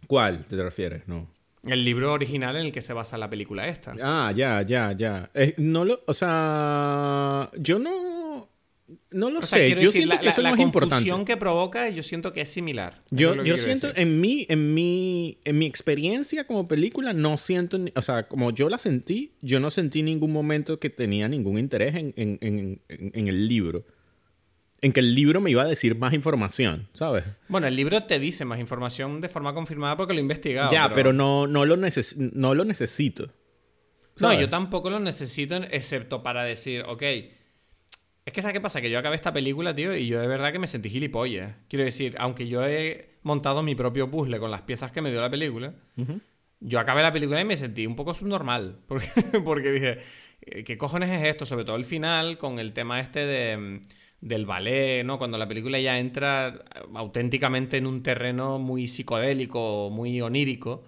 [0.07, 1.07] ¿Cuál te refieres?
[1.07, 1.29] No.
[1.64, 3.92] El libro original en el que se basa la película esta.
[4.03, 5.31] Ah, ya, ya, ya.
[5.33, 8.22] Eh, no lo, o sea, yo no
[9.11, 9.81] no lo sé.
[9.81, 10.95] yo siento que eso no es importante.
[10.95, 13.03] La confusión que provoca, yo siento que es similar.
[13.11, 18.03] Yo, yo siento, en mi, en, mi, en mi experiencia como película, no siento, o
[18.03, 22.15] sea, como yo la sentí, yo no sentí ningún momento que tenía ningún interés en,
[22.17, 23.85] en, en, en el libro.
[24.81, 27.25] En que el libro me iba a decir más información, ¿sabes?
[27.49, 30.73] Bueno, el libro te dice más información de forma confirmada porque lo he investigado.
[30.73, 33.33] Ya, pero, no, no, lo no lo necesito.
[34.21, 37.03] No, yo tampoco lo necesito, excepto para decir, ok
[38.25, 38.81] es que, ¿sabes qué pasa?
[38.81, 41.57] Que yo acabé esta película, tío, y yo de verdad que me sentí gilipollas.
[41.69, 45.21] Quiero decir, aunque yo he montado mi propio puzzle con las piezas que me dio
[45.21, 45.75] la película,
[46.61, 48.79] yo acabé la película y me sentí un poco subnormal.
[48.87, 49.09] Porque,
[49.45, 49.99] porque dije,
[50.43, 51.45] eh, ¿qué cojones es esto?
[51.47, 53.81] Sobre todo el final, con el tema este de,
[54.21, 55.19] del ballet, ¿no?
[55.19, 60.85] Cuando la película ya entra auténticamente en un terreno muy psicodélico, muy onírico,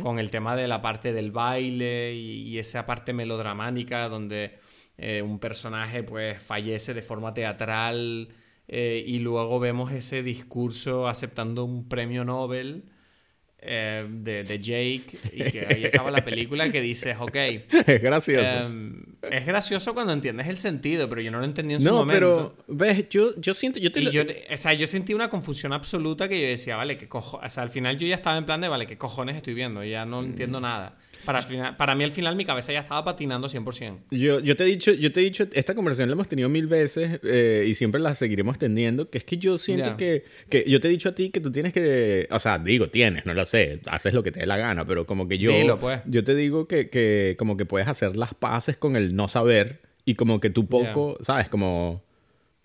[0.00, 4.58] con el tema de la parte del baile y esa parte melodramática donde
[4.96, 8.28] eh, un personaje pues fallece de forma teatral
[8.68, 12.84] eh, y luego vemos ese discurso aceptando un premio Nobel
[13.66, 17.34] eh, de, de, Jake y que ahí acaba la película que dices, ok.
[17.86, 18.66] Es gracioso.
[18.66, 22.54] Em, es gracioso cuando entiendes el sentido, pero yo no lo entendí en su momento.
[22.58, 23.80] No, pero, ves, yo, yo siento.
[23.80, 27.50] Yo, te o sea, yo sentí una confusión absoluta que yo decía, vale, qué cojones.
[27.50, 29.82] O sea, al final yo ya estaba en plan de, vale, qué cojones estoy viendo,
[29.82, 30.62] ya no entiendo mm.
[30.62, 30.98] nada.
[31.24, 33.98] Para, final, para mí al final mi cabeza ya estaba patinando 100%.
[34.10, 36.66] Yo, yo, te he dicho, yo te he dicho, esta conversación la hemos tenido mil
[36.66, 40.80] veces eh, y siempre la seguiremos teniendo, que es que yo siento que, que, yo
[40.80, 43.44] te he dicho a ti que tú tienes que, o sea, digo, tienes, no lo
[43.44, 46.00] sé, haces lo que te dé la gana, pero como que yo, pues.
[46.06, 49.80] yo te digo que, que como que puedes hacer las paces con el no saber
[50.04, 51.48] y como que tú poco, ¿sabes?
[51.48, 52.02] Como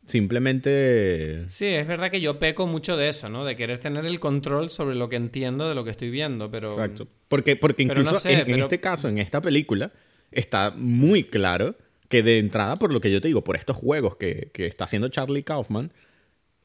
[0.10, 1.46] Simplemente...
[1.50, 3.46] Sí, es verdad que yo peco mucho de eso, ¿no?
[3.46, 6.72] De querer tener el control sobre lo que entiendo de lo que estoy viendo, pero...
[6.72, 7.08] Exacto.
[7.28, 9.92] Porque, porque incluso en, este caso, en esta película,
[10.32, 11.76] está muy claro
[12.08, 14.86] que de entrada, por lo que yo te digo, por estos juegos que, que está
[14.86, 15.92] haciendo Charlie Kaufman,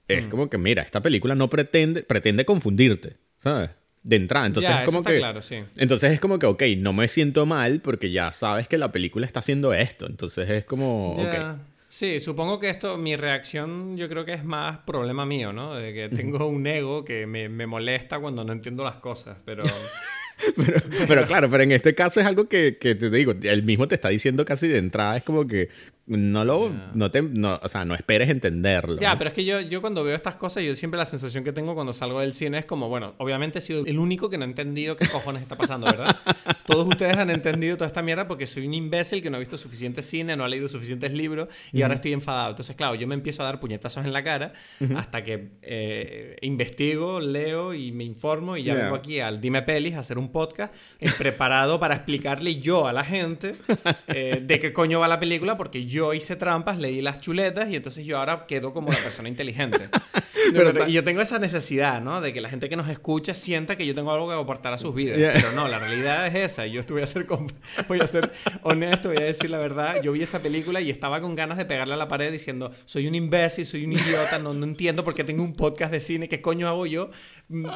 [0.09, 0.31] es mm.
[0.31, 3.73] como que, mira, esta película no pretende, pretende confundirte, ¿sabes?
[4.03, 4.47] De entrada.
[4.47, 5.19] Entonces es como que.
[5.19, 5.57] Claro, sí.
[5.77, 9.27] Entonces es como que, ok, no me siento mal porque ya sabes que la película
[9.27, 10.07] está haciendo esto.
[10.07, 11.11] Entonces es como.
[11.11, 11.35] Ok.
[11.95, 15.77] Sí, supongo que esto, mi reacción yo creo que es más problema mío, ¿no?
[15.77, 19.63] De que tengo un ego que me, me molesta cuando no entiendo las cosas, pero...
[21.09, 23.95] pero, claro, pero en este caso es algo que, que, te digo, él mismo te
[23.95, 25.69] está diciendo casi de entrada, es como que
[26.07, 28.99] no lo, no te, no, o sea, no esperes entenderlo.
[28.99, 31.53] Ya, pero es que yo, yo cuando veo estas cosas, yo siempre la sensación que
[31.53, 34.45] tengo cuando salgo del cine es como, bueno, obviamente he sido el único que no
[34.45, 36.15] ha entendido qué cojones está pasando, ¿verdad?
[36.67, 39.59] Todos ustedes han entendido toda esta mierda porque soy un imbécil que no ha visto
[39.59, 42.51] suficiente cine, no ha leído suficientes libros y ahora estoy enfadado.
[42.51, 44.55] Entonces, claro, yo me empiezo a dar puñetazos en la cara
[44.97, 49.95] hasta que eh, investigo, leo y me informo y ya vengo aquí al Dime Pelis
[49.95, 53.55] a hacer un podcast eh, preparado para explicarle yo a la gente
[54.09, 57.77] eh, de qué coño va la película porque yo hice trampas, leí las chuletas y
[57.77, 59.89] entonces yo ahora quedo como la persona inteligente.
[60.89, 62.21] y yo tengo esa necesidad, ¿no?
[62.21, 64.79] De que la gente que nos escucha sienta que yo tengo algo que aportar a
[64.79, 65.19] sus vidas.
[65.35, 66.67] Pero no, la realidad es esa.
[66.67, 67.27] Yo voy a, ser,
[67.89, 68.31] voy a ser
[68.63, 70.03] honesto, voy a decir la verdad.
[70.03, 73.07] Yo vi esa película y estaba con ganas de pegarle a la pared diciendo, soy
[73.07, 76.29] un imbécil, soy un idiota, no, no entiendo por qué tengo un podcast de cine.
[76.29, 77.11] ¿Qué coño hago yo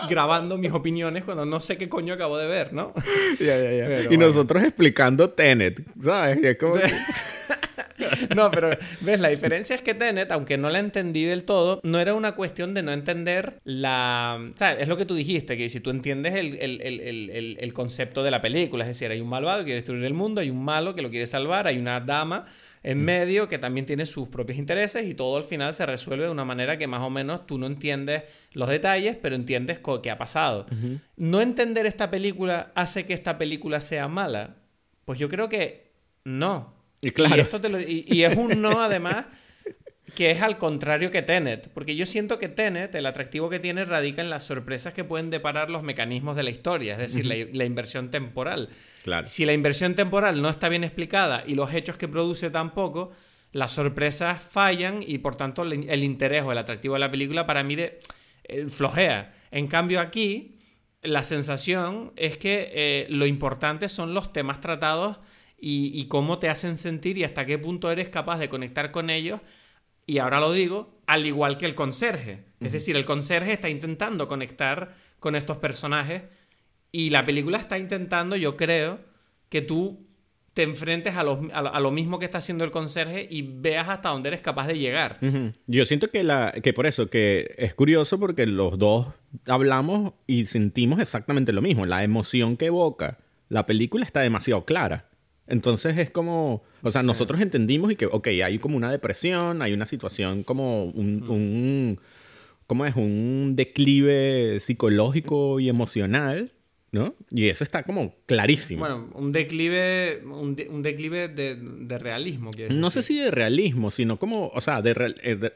[0.09, 2.93] grabando mis opiniones cuando no sé qué coño acabo de ver, ¿no?
[4.11, 6.39] y nosotros explicando Tenet, ¿sabes?
[6.43, 6.75] Y es como...
[8.37, 11.99] no, pero ves, la diferencia es que Tenet, aunque no la entendí del todo, no
[11.99, 14.39] era una cuestión de no entender la...
[14.53, 18.41] O sea, es lo que tú dijiste, que si tú entiendes el, concepto de la
[18.41, 21.03] película, es decir, hay un malvado que quiere destruir el mundo, hay un malo que
[21.03, 22.47] lo quiere salvar, hay una dama
[22.89, 26.31] en medio que también tiene sus propios intereses y todo al final se resuelve de
[26.31, 28.23] una manera que más o menos tú no entiendes
[28.53, 30.65] los detalles, pero entiendes qué ha pasado.
[31.15, 34.57] No entender esta película hace que esta película sea mala.
[35.05, 35.93] Pues yo creo que
[36.25, 36.73] no.
[37.03, 37.37] Y claro.
[37.87, 39.27] Y, es un no, además,
[40.19, 41.69] que es al contrario que Tenet.
[41.69, 45.31] Porque yo siento que Tenet, el atractivo que tiene, radica en las sorpresas que pueden
[45.31, 48.69] deparar los mecanismos de la historia, es decir, la, inversión temporal.
[49.05, 49.29] Claro.
[49.29, 53.13] Si la inversión temporal no está bien explicada y los hechos que produce tampoco,
[53.53, 57.63] las sorpresas fallan y por tanto el, interés o el atractivo de la película para
[57.63, 58.01] mí de,
[58.43, 59.33] eh, flojea.
[59.53, 60.59] En cambio aquí,
[61.01, 65.19] la sensación es que eh, lo importante son los temas tratados
[65.61, 69.41] y, cómo te hacen sentir y hasta qué punto eres capaz de conectar con ellos.
[70.09, 72.47] Y ahora lo digo, al igual que el conserje.
[72.61, 76.23] Es decir, el conserje está intentando conectar con estos personajes
[76.91, 79.01] y la película está intentando, yo creo,
[79.51, 80.09] que tú
[80.55, 84.09] te enfrentes a lo, a lo, mismo que está haciendo el conserje y veas hasta
[84.09, 85.19] dónde eres capaz de llegar.
[85.67, 89.09] Yo siento que, la, que por eso, que es curioso porque los dos
[89.47, 91.85] hablamos y sentimos exactamente lo mismo.
[91.85, 93.19] La emoción que evoca
[93.51, 95.08] la película está demasiado clara.
[95.49, 99.73] Entonces es como, o sea, nosotros entendimos y que, ok, hay como una depresión, hay
[99.73, 102.01] una situación como un, un
[102.69, 102.95] ¿cómo es?
[102.95, 106.53] Un declive psicológico y emocional,
[106.93, 107.15] ¿no?
[107.31, 108.81] Y eso está como clarísimo.
[108.81, 112.51] Bueno, un declive, un, declive de, realismo.
[112.71, 115.51] No sé si de realismo, sino como, o sea, de, eh,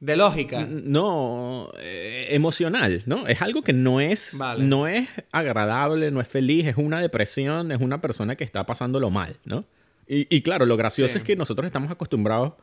[0.00, 0.66] de lógica.
[0.66, 3.26] No, eh, emocional, ¿no?
[3.26, 7.80] Es algo que no es, no es agradable, no es feliz, es una depresión, es
[7.80, 9.66] una persona que está pasándolo mal, ¿no?
[10.12, 12.54] Y, claro, lo gracioso es que nosotros estamos acostumbrados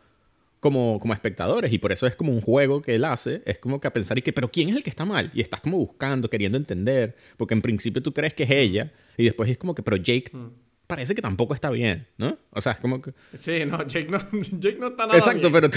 [0.60, 3.80] como, como espectadores y por eso es como un juego que él hace, es como
[3.80, 5.32] que a pensar y que, pero ¿quién es el que está mal?
[5.34, 9.24] Y estás como buscando, queriendo entender, porque en principio tú crees que es ella y
[9.24, 10.30] después es como que, pero Jake...
[10.34, 10.50] Mm.
[10.88, 12.38] Parece que tampoco está bien, ¿no?
[12.52, 13.14] O sea, es como que...
[13.34, 14.20] Sí, no, Jake no,
[14.60, 15.70] Jake no está nada Exacto, pero...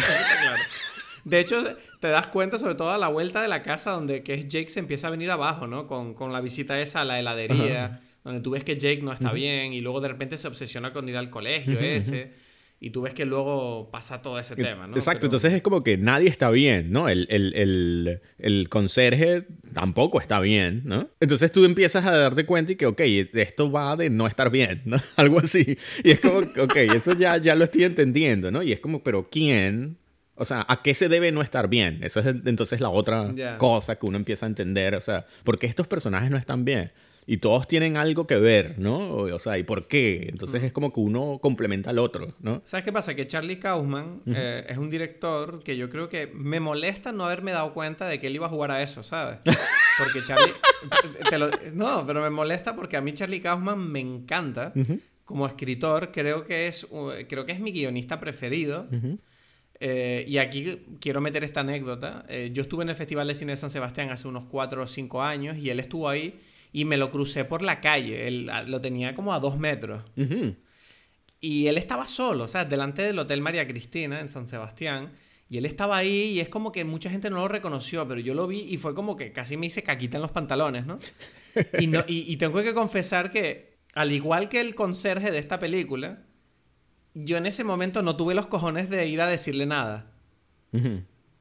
[1.24, 1.62] De hecho,
[2.00, 4.70] te das cuenta sobre todo a la vuelta de la casa donde que es Jake
[4.70, 5.86] se empieza a venir abajo, ¿no?
[5.86, 9.32] Con, con la visita esa a la heladería, donde tú ves que Jake no está
[9.32, 12.32] bien y luego de repente se obsesiona con ir al colegio ese.
[12.82, 14.96] y tú ves que luego pasa todo ese tema, ¿no?
[14.96, 17.10] Exacto, entonces es como que nadie está bien, ¿no?
[17.10, 21.10] El, el, el, el, conserje tampoco está bien, ¿no?
[21.20, 23.00] Entonces tú empiezas a darte cuenta y que, ok,
[23.34, 24.96] esto va de no estar bien, ¿no?
[25.16, 25.76] Algo así.
[26.02, 28.62] Y es como, ok, eso ya, ya lo estoy entendiendo, ¿no?
[28.62, 29.99] Y es como, pero ¿quién?
[30.40, 32.00] O sea, ¿a qué se debe no estar bien?
[32.02, 34.94] Eso es entonces la otra cosa que uno empieza a entender.
[34.94, 36.92] O sea, ¿por qué estos personajes no están bien?
[37.26, 39.12] y todos tienen algo que ver, ¿no?
[39.16, 40.28] O sea, ¿y por qué?
[40.32, 42.60] Entonces es como que uno complementa al otro, ¿no?
[42.64, 43.14] ¿Sabes qué pasa?
[43.14, 47.52] Que Charlie Kaufman eh, es un director que yo creo que me molesta no haberme
[47.52, 49.38] dado cuenta de que él iba a jugar a eso, ¿sabes?
[49.98, 50.54] Porque Charlie...
[51.74, 54.72] no, pero me molesta porque a mí Charlie Kaufman me encanta.
[55.24, 56.88] Como escritor, creo que es,
[57.28, 58.88] creo que es mi guionista preferido.
[59.82, 62.26] Eh, y aquí quiero meter esta anécdota.
[62.28, 64.86] Eh, yo estuve en el Festival de Cine de San Sebastián hace unos 4 o
[64.86, 66.38] 5 años y él estuvo ahí
[66.72, 68.28] y me lo crucé por la calle.
[68.28, 70.02] Él lo tenía como a dos metros.
[71.40, 75.10] Y él estaba solo, o sea, delante del Hotel María Cristina en San Sebastián.
[75.48, 78.34] Y él estaba ahí y es como que mucha gente no lo reconoció, pero yo
[78.34, 80.98] lo vi y fue como que casi me hice caquita en los pantalones, ¿no?
[81.80, 86.22] Y, no, y, tengo que confesar que, al igual que el conserje de esta película,
[87.14, 90.06] yo en ese momento no tuve los cojones de ir a decirle nada.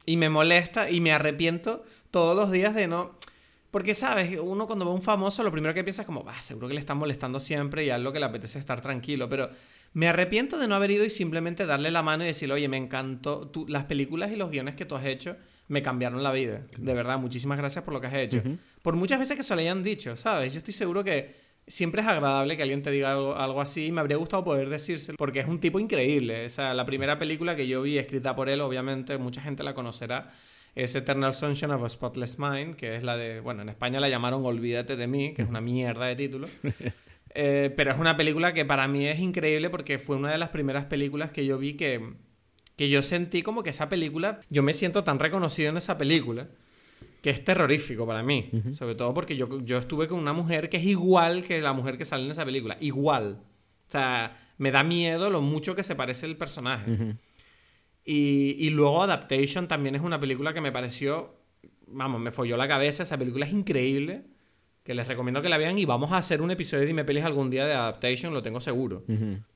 [0.06, 3.18] Y me molesta y me arrepiento todos los días de no...
[3.70, 4.36] Porque, ¿sabes?
[4.42, 6.74] Uno cuando ve a un famoso, lo primero que piensa es como, ah, seguro que
[6.74, 9.28] le están molestando siempre y a lo que le apetece estar tranquilo.
[9.28, 9.48] Pero
[9.92, 12.76] me arrepiento de no haber ido y simplemente darle la mano y decirle, oye, me
[12.76, 13.48] encantó.
[13.48, 15.36] Tú, las películas y los guiones que tú has hecho
[15.68, 16.62] me cambiaron la vida.
[16.78, 18.42] De verdad, muchísimas gracias por lo que has hecho.
[18.82, 20.52] Por muchas veces que se lo hayan dicho, ¿sabes?
[20.52, 21.32] Yo estoy seguro que
[21.66, 25.16] siempre es agradable que alguien te diga algo, así y me habría gustado poder decírselo
[25.16, 26.46] porque es un tipo increíble.
[26.46, 29.74] O sea, la primera película que yo vi escrita por él, obviamente, mucha gente la
[29.74, 30.30] conocerá
[30.74, 34.08] es Eternal Sunshine of a Spotless Mind, que es la de, bueno, en España la
[34.08, 36.48] llamaron Olvídate de mí, que es una mierda de título.
[37.32, 40.48] Eh, pero es una película que para mí es increíble porque fue una de las
[40.48, 42.14] primeras películas que yo vi que,
[42.74, 46.48] que yo sentí como que esa película, yo me siento tan reconocido en esa película
[47.22, 48.50] que es terrorífico para mí.
[48.72, 51.98] Sobre todo porque yo, yo estuve con una mujer que es igual que la mujer
[51.98, 52.76] que sale en esa película.
[52.80, 53.42] Igual.
[53.88, 57.16] O sea, me da miedo lo mucho que se parece el personaje.
[58.04, 61.34] Y, y luego Adaptation también es una película que me pareció,
[61.86, 64.24] vamos, me folló la cabeza, esa película es increíble
[64.82, 67.24] que les recomiendo que la vean y vamos a hacer un episodio de Dime Pelis
[67.24, 69.04] algún día de Adaptation, lo tengo seguro.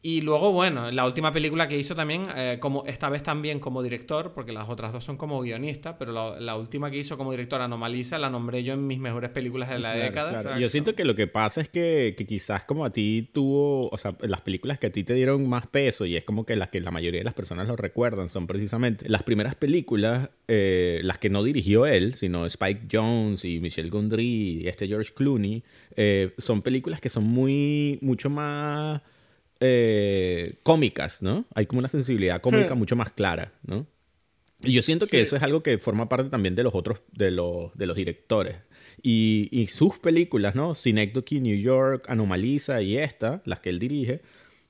[0.03, 3.83] Y luego, bueno, la última película que hizo también, eh, como esta vez también como
[3.83, 7.63] director, porque las otras dos son como guionista, pero la, última que hizo como director,
[7.63, 10.59] Anomaliza, la nombré yo en mis mejores películas de la década.
[10.59, 14.17] Yo siento que lo que pasa es que, quizás como a ti tuvo, o sea,
[14.21, 16.81] las películas que a ti te dieron más peso y es como que las que
[16.81, 21.31] la mayoría de las personas lo recuerdan son precisamente las primeras películas, eh, las que
[21.31, 25.63] no dirigió él, sino Spike Jones y Michel Gondry y este George Clooney,
[25.97, 29.03] eh, son películas que son muy, mucho más
[29.61, 31.45] eh, cómicas, ¿no?
[31.55, 32.79] Hay como una sensibilidad cómica hmm.
[32.79, 33.87] mucho más clara, ¿no?
[34.63, 37.31] Y yo siento que eso es algo que forma parte también de los otros, de
[37.31, 38.57] los, de los directores.
[39.03, 40.75] Y, y sus películas, ¿no?
[40.75, 44.23] Synecdoche, New York, Anomaliza y esta, las que él dirige,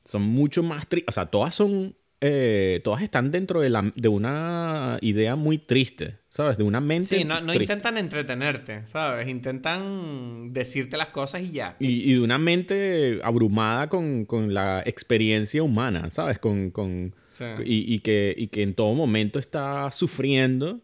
[0.05, 0.87] son mucho más...
[1.07, 1.95] O sea, todas son
[2.27, 6.57] eh, todas están dentro de, la, de, una idea muy triste, ¿sabes?
[6.57, 7.19] De una mente.
[7.19, 9.29] Sí, no, no intentan entretenerte, ¿sabes?
[9.29, 11.77] Intentan decirte las cosas y ya.
[11.79, 16.39] Y, de una mente abrumada con, con, la experiencia humana, ¿sabes?
[16.39, 17.15] Con, con
[17.63, 20.81] y, y, que, y que en todo momento está sufriendo,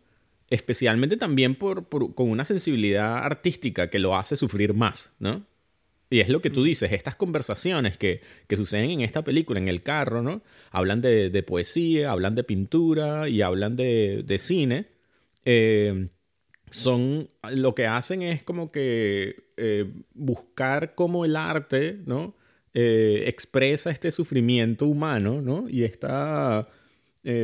[0.50, 5.46] especialmente también por, por, con una sensibilidad artística que lo hace sufrir más, ¿no?
[6.12, 9.68] Y es lo que tú dices, estas conversaciones que, que suceden en esta película, en
[9.68, 10.42] el carro, ¿no?
[10.72, 14.88] Hablan de, de poesía, hablan de pintura y hablan de, de cine.
[15.44, 16.08] Eh,
[16.72, 22.34] son, lo que hacen es como que eh, buscar cómo el arte, ¿no?
[22.74, 25.68] Eh, expresa este sufrimiento humano, ¿no?
[25.68, 26.68] Y esta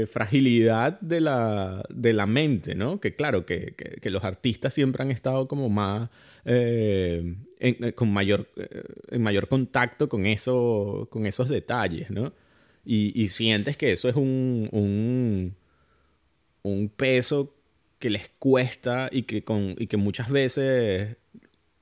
[0.08, 2.98] fragilidad de la, de la mente, ¿no?
[2.98, 6.08] Que claro, que, que, que los artistas siempre han estado como más
[6.46, 12.32] en, con mayor, eh, en mayor contacto con, eso, con esos detalles, ¿no?
[12.84, 15.56] Y, y sientes que eso es un, un,
[16.62, 17.56] un, peso
[17.98, 21.16] que les cuesta y que, con, y que muchas veces,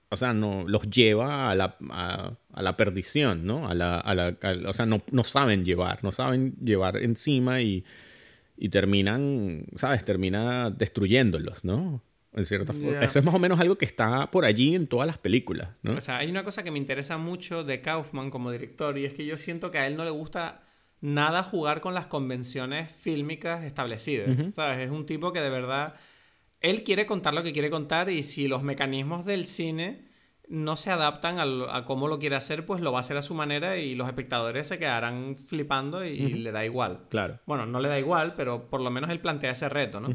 [0.09, 3.69] o sea, no, los lleva a la, a, la perdición, ¿no?
[3.69, 7.85] A la, a la, o sea, no, no, saben llevar, no saben llevar encima y,
[8.57, 10.05] y terminan, ¿sabes?
[10.07, 12.03] Termina destruyéndolos, ¿no?
[12.35, 13.01] En cierta forma.
[13.01, 15.95] Eso es más o menos algo que está por allí en todas las películas, ¿no?
[15.97, 19.15] O sea, hay una cosa que me interesa mucho de Kaufman como director y es
[19.15, 20.63] que yo siento que a él no le gusta
[21.01, 24.79] nada jugar con las convenciones fílmicas establecidas, ¿sabes?
[24.81, 25.95] Es un tipo que de verdad
[26.61, 30.09] él quiere contar lo que quiere contar y si los mecanismos del cine
[30.49, 33.35] no se adaptan a, cómo lo quiere hacer, pues lo va a hacer a su
[33.35, 37.01] manera y los espectadores se quedarán flipando y, le da igual.
[37.09, 37.39] Claro.
[37.47, 40.09] Bueno, no le da igual, pero por lo menos él plantea ese reto, ¿no?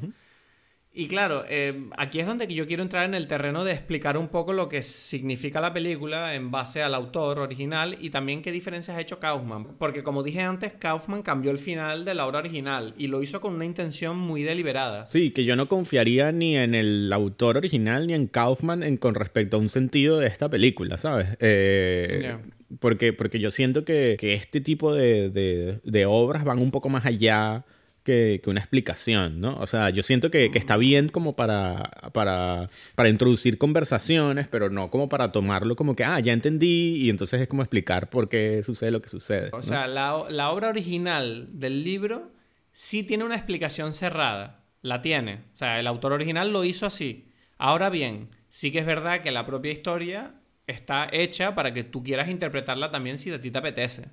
[1.00, 4.28] Y claro, eh, aquí es donde yo quiero entrar en el terreno de explicar un
[4.28, 8.98] poco lo que significa la película en base al autor original y también qué diferencias
[8.98, 9.78] ha hecho Kaufman.
[9.78, 13.40] Porque como dije antes, Kaufman cambió el final de la obra original y lo hizo
[13.40, 15.06] con una intención muy deliberada.
[15.06, 19.16] Sí, que yo no confiaría ni en el autor original ni en Kaufman en, con
[19.16, 21.30] respecto a un sentido de esta película, ¿sabes?
[21.40, 22.36] Eh,
[22.82, 27.64] porque, porque yo siento que, este tipo de, de obras van un poco más allá
[28.10, 29.56] que, una explicación, ¿no?
[29.58, 34.90] O sea, yo siento que, está bien como para, para, para, introducir conversaciones, pero no
[34.90, 38.64] como para tomarlo como que, ah, ya entendí, y entonces es como explicar por qué
[38.64, 39.50] sucede lo que sucede.
[39.54, 42.32] O sea, la, la obra original del libro
[42.72, 45.44] sí tiene una explicación cerrada, la tiene.
[45.54, 47.28] O sea, el autor original lo hizo así.
[47.58, 50.34] Ahora bien, sí que es verdad que la propia historia
[50.66, 54.06] está hecha para que tú quieras interpretarla también si a ti te apetece.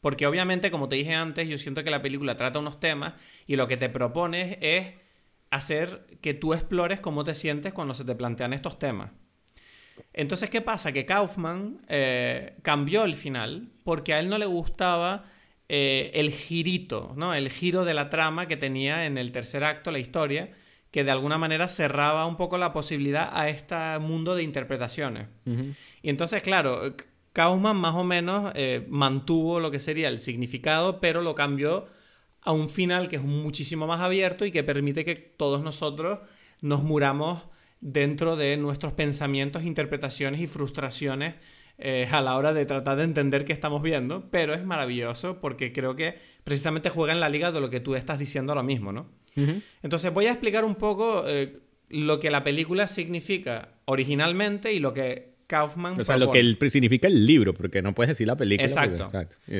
[0.00, 3.14] Porque obviamente, como te dije antes, yo siento que la película trata unos temas
[3.46, 4.94] y lo que te propones es
[5.50, 9.10] hacer que tú explores cómo te sientes cuando se te plantean estos temas.
[10.12, 10.92] Entonces, ¿qué pasa?
[10.92, 15.24] Que Kaufman eh, cambió el final porque a él no le gustaba
[15.68, 17.34] eh, el girito, ¿no?
[17.34, 20.50] El giro de la trama que tenía en el tercer acto, la historia,
[20.90, 25.28] que de alguna manera cerraba un poco la posibilidad a este mundo de interpretaciones.
[26.02, 26.94] Y entonces, claro,
[27.32, 31.86] Kaufman más o menos eh, mantuvo lo que sería el significado, pero lo cambió
[32.42, 36.20] a un final que es muchísimo más abierto y que permite que todos nosotros
[36.60, 37.42] nos muramos
[37.80, 41.34] dentro de nuestros pensamientos, interpretaciones y frustraciones
[41.78, 45.72] eh, a la hora de tratar de entender qué estamos viendo, pero es maravilloso porque
[45.72, 48.92] creo que precisamente juega en la liga de lo que tú estás diciendo ahora mismo,
[48.92, 49.10] ¿no?
[49.84, 51.52] Entonces voy a explicar un poco eh,
[51.88, 55.98] lo que la película significa originalmente y lo que Kaufman.
[55.98, 58.66] O sea, lo que significa el libro, porque no puedes decir la película.
[58.66, 59.08] Exacto.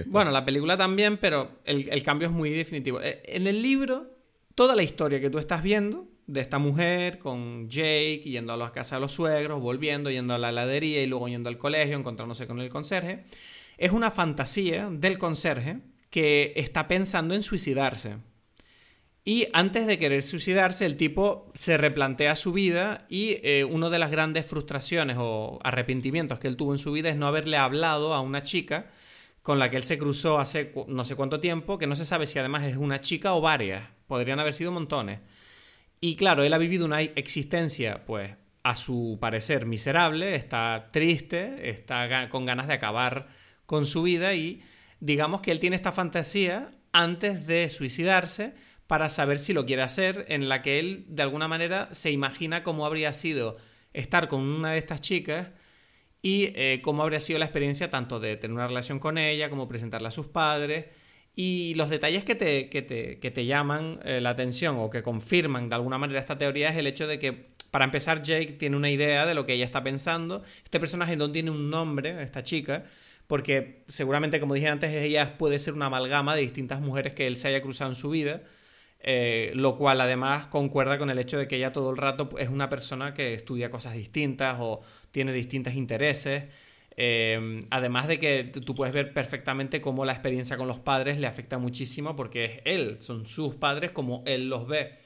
[0.06, 3.00] Bueno, la película también, pero el, cambio es muy definitivo.
[3.02, 4.06] Eh, en el libro,
[4.54, 8.70] toda la historia que tú estás viendo de esta mujer con Jake, yendo a la
[8.70, 12.46] casa de los suegros, volviendo, yendo a la heladería y luego yendo al colegio, encontrándose
[12.46, 13.24] con el conserje,
[13.78, 15.80] es una fantasía del conserje
[16.10, 18.16] que está pensando en suicidarse.
[19.28, 23.98] Y antes de querer suicidarse, el tipo se replantea su vida y eh, una de
[23.98, 28.14] las grandes frustraciones o arrepentimientos que él tuvo en su vida es no haberle hablado
[28.14, 28.86] a una chica
[29.42, 32.26] con la que él se cruzó hace no sé cuánto tiempo, que no se sabe
[32.26, 35.20] si además es una chica o varias, podrían haber sido montones.
[36.00, 38.30] Y claro, él ha vivido una existencia, pues,
[38.62, 43.28] a su parecer miserable, está triste, está con ganas de acabar
[43.66, 44.62] con su vida y
[45.00, 48.54] digamos que él tiene esta fantasía antes de suicidarse
[48.88, 52.62] para saber si lo quiere hacer, en la que él de alguna manera se imagina
[52.62, 53.58] cómo habría sido
[53.92, 55.48] estar con una de estas chicas
[56.22, 59.68] y eh, cómo habría sido la experiencia tanto de tener una relación con ella como
[59.68, 60.86] presentarla a sus padres.
[61.36, 62.82] Y los detalles que te, que
[63.30, 66.86] te, llaman eh, la atención o que confirman de alguna manera esta teoría es el
[66.86, 70.42] hecho de que para empezar Jake tiene una idea de lo que ella está pensando,
[70.64, 72.86] este personaje no tiene un nombre, esta chica,
[73.26, 77.36] porque seguramente como dije antes ella puede ser una amalgama de distintas mujeres que él
[77.36, 78.42] se haya cruzado en su vida
[79.00, 82.48] eh, lo cual además concuerda con el hecho de que ella todo el rato es
[82.48, 84.80] una persona que estudia cosas distintas o
[85.10, 86.44] tiene distintos intereses.
[86.96, 91.28] Eh, además de que tú puedes ver perfectamente cómo la experiencia con los padres le
[91.28, 94.98] afecta muchísimo porque es él, son sus padres como él los ve.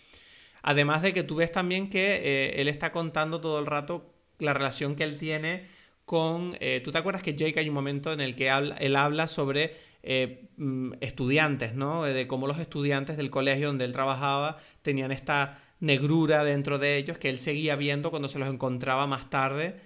[0.62, 4.54] Además de que tú ves también que eh, él está contando todo el rato la
[4.54, 5.66] relación que él tiene
[6.04, 6.56] con...
[6.82, 9.72] ¿Tú te acuerdas que Jake hay un momento en el que él habla sobre
[10.02, 12.02] eh, mm, estudiantes, ¿no?
[12.02, 17.18] De cómo los estudiantes del colegio donde él trabajaba tenían esta negrura dentro de ellos
[17.18, 19.76] que él seguía viendo cuando se los encontraba más tarde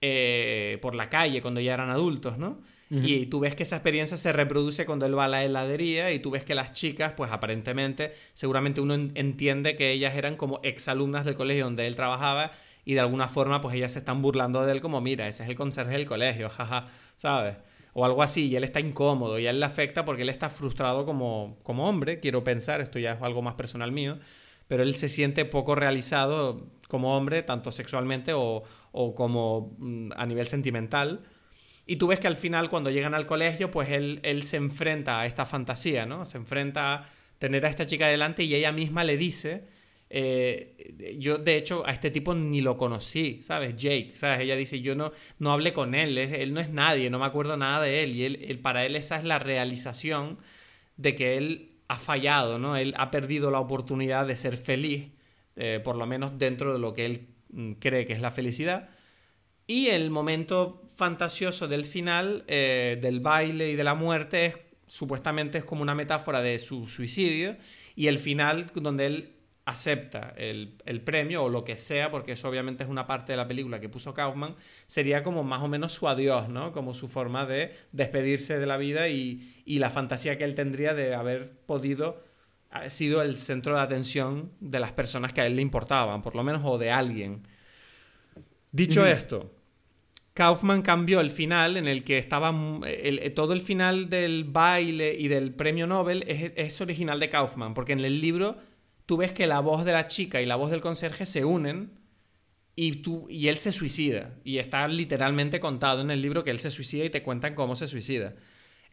[0.00, 2.60] eh, por la calle, cuando ya eran adultos, ¿no?
[2.94, 6.18] Y tú ves que esa experiencia se reproduce cuando él va a la heladería y
[6.18, 11.24] tú ves que las chicas, pues aparentemente, seguramente uno entiende que ellas eran como exalumnas
[11.24, 12.52] del colegio donde él trabajaba
[12.84, 15.48] y de alguna forma pues ellas se están burlando de él como, mira, ese es
[15.48, 17.56] el conserje del colegio, jaja, ¿sabes?
[17.92, 20.48] O algo así, y él está incómodo, y a él le afecta porque él está
[20.48, 24.18] frustrado como, como hombre, quiero pensar, esto ya es algo más personal mío,
[24.68, 28.62] pero él se siente poco realizado como hombre, tanto sexualmente o,
[28.92, 31.22] o como mm, a nivel sentimental.
[31.86, 35.20] Y tú ves que al final, cuando llegan al colegio, pues él, él se enfrenta
[35.20, 36.24] a esta fantasía, ¿no?
[36.24, 39.64] Se enfrenta a tener a esta chica delante y ella misma le dice
[40.14, 43.74] eh, yo, de hecho, a este tipo ni lo conocí, ¿sabes?
[43.76, 44.40] Jake, ¿sabes?
[44.40, 47.56] Ella dice, yo no, no hablé con él, él no es nadie, no me acuerdo
[47.56, 48.14] nada de él.
[48.14, 50.38] Y él, para él esa es la realización
[50.98, 52.76] de que él ha fallado, ¿no?
[52.76, 55.12] Él ha perdido la oportunidad de ser feliz,
[55.56, 58.90] eh, por lo menos dentro de lo que él mm, cree que es la felicidad.
[59.66, 65.56] Y el momento fantasioso del final, eh, del baile y de la muerte, es, supuestamente
[65.56, 67.56] es como una metáfora de su suicidio.
[67.96, 72.82] Y el final, donde él acepta el, premio o lo que sea, porque eso obviamente
[72.82, 74.56] es una parte de la película que puso Kaufman,
[74.86, 76.72] sería como más o menos su adiós, ¿no?
[76.72, 80.94] Como su forma de despedirse de la vida y, y la fantasía que él tendría
[80.94, 82.24] de haber podido
[82.70, 86.34] ha sido el centro de atención de las personas que a él le importaban, por
[86.34, 87.46] lo menos, o de alguien.
[88.72, 89.54] Dicho esto,
[90.32, 92.54] Kaufman cambió el final en el que estaba
[93.34, 97.92] todo el final del baile y del premio Nobel es, es, original de Kaufman, porque
[97.92, 98.56] en el libro
[99.06, 101.98] tú ves que la voz de la chica y la voz del conserje se unen
[102.74, 104.34] y, tú, y él se suicida.
[104.44, 107.76] Y está literalmente contado en el libro que él se suicida y te cuentan cómo
[107.76, 108.34] se suicida.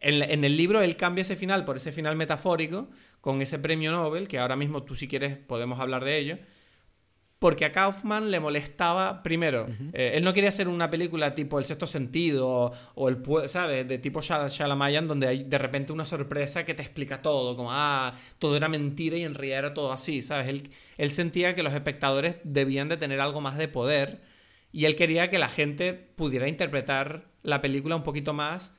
[0.00, 2.88] En, el libro él cambia ese final por ese final metafórico,
[3.20, 6.38] con ese premio Nobel, que ahora mismo tú si quieres podemos hablar de ello,
[7.40, 11.64] porque a Kaufman le molestaba, primero, eh, él no quería hacer una película tipo El
[11.64, 13.88] sexto sentido o, el, ¿sabes?
[13.88, 18.14] De tipo Shalamayan, donde hay de repente una sorpresa que te explica todo, como, ah,
[18.38, 20.48] todo era mentira y en realidad era todo así, ¿sabes?
[20.48, 20.64] Él,
[20.98, 24.20] él sentía que los espectadores debían de tener algo más de poder
[24.70, 28.74] y él quería que la gente pudiera interpretar la película un poquito más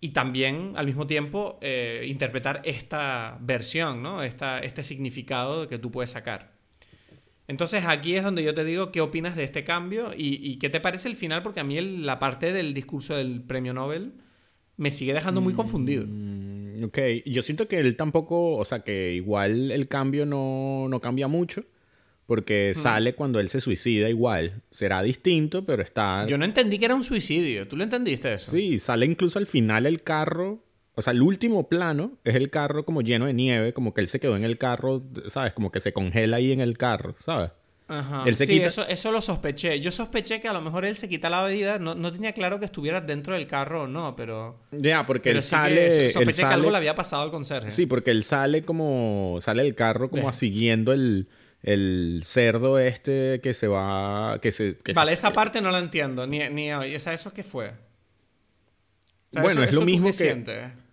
[0.00, 4.22] y también al mismo tiempo eh, interpretar esta versión, ¿no?
[4.22, 6.55] Esta, este significado que tú puedes sacar.
[7.48, 10.80] Entonces aquí es donde yo te digo qué opinas de este cambio y, qué te
[10.80, 14.14] parece el final, porque a mí la parte del discurso del premio Nobel
[14.76, 16.04] me sigue dejando muy confundido.
[16.06, 21.00] Mm, ok, yo siento que él tampoco, o sea, que igual el cambio no, no
[21.00, 21.64] cambia mucho.
[22.26, 24.60] Porque sale cuando él se suicida igual.
[24.70, 26.26] Será distinto, pero está...
[26.26, 27.68] Yo no entendí que era un suicidio.
[27.68, 28.50] ¿Tú lo entendiste eso?
[28.50, 30.65] Sí, sale incluso al final el carro.
[30.96, 34.08] O sea, el último plano es el carro como lleno de nieve, como que él
[34.08, 35.52] se quedó en el carro, ¿sabes?
[35.52, 37.50] Como que se congela ahí en el carro, ¿sabes?
[37.88, 38.24] Ajá.
[38.26, 39.78] Él se sí, eso, eso, lo sospeché.
[39.80, 41.78] Yo sospeché que a lo mejor él se quita la vida.
[41.78, 44.58] No, no tenía claro que estuviera dentro del carro o no, pero.
[44.72, 46.08] Ya, porque él sale.
[46.08, 47.70] Sospeché que algo le había pasado al conserje.
[47.70, 49.38] Sí, porque él sale como.
[49.40, 51.28] Sale el carro como siguiendo el
[51.62, 54.38] el cerdo este que se va.
[54.40, 56.26] Que se, vale, esa parte no la entiendo.
[56.26, 57.72] Ni, ni ¿Esa, ¿Eso qué fue?
[59.32, 60.85] bueno, es lo mismo que.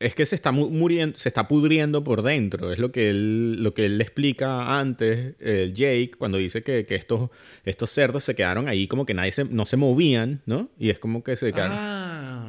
[0.00, 2.72] Es que se está muriendo, se está pudriendo por dentro.
[2.72, 6.86] Es lo que él, lo que él le explica antes, el Jake, cuando dice que,
[6.88, 7.28] estos,
[7.64, 10.70] estos cerdos se quedaron ahí como que nadie se, no se movían, ¿no?
[10.78, 11.76] Y es como que se quedaron.
[11.78, 12.48] Ah,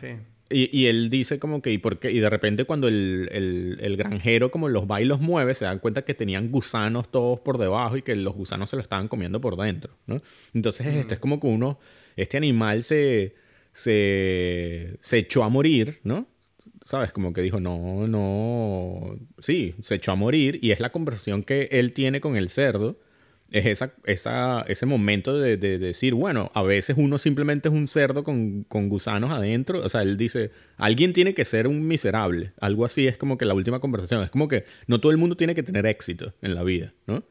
[0.00, 0.08] sí.
[0.50, 2.10] Y, él dice como que, ¿y por qué?
[2.10, 6.02] Y de repente cuando el, granjero como los va y los mueve, se dan cuenta
[6.02, 9.56] que tenían gusanos todos por debajo y que los gusanos se lo estaban comiendo por
[9.56, 10.22] dentro, ¿no?
[10.54, 11.78] Entonces esto es como que uno,
[12.16, 13.34] este animal se,
[13.72, 16.26] se, se echó a morir, ¿no?
[16.88, 17.12] ¿Sabes?
[17.12, 21.68] Como que dijo, no, no, sí, se echó a morir y es la conversación que
[21.70, 22.98] él tiene con el cerdo
[23.50, 28.24] es esa, esa, ese momento de, decir, bueno, a veces uno simplemente es un cerdo
[28.24, 29.80] con, gusanos adentro.
[29.80, 32.52] O sea, él dice, alguien tiene que ser un miserable.
[32.58, 34.22] Algo así es como que la última conversación.
[34.22, 37.22] Es como que no todo el mundo tiene que tener éxito en la vida, ¿no?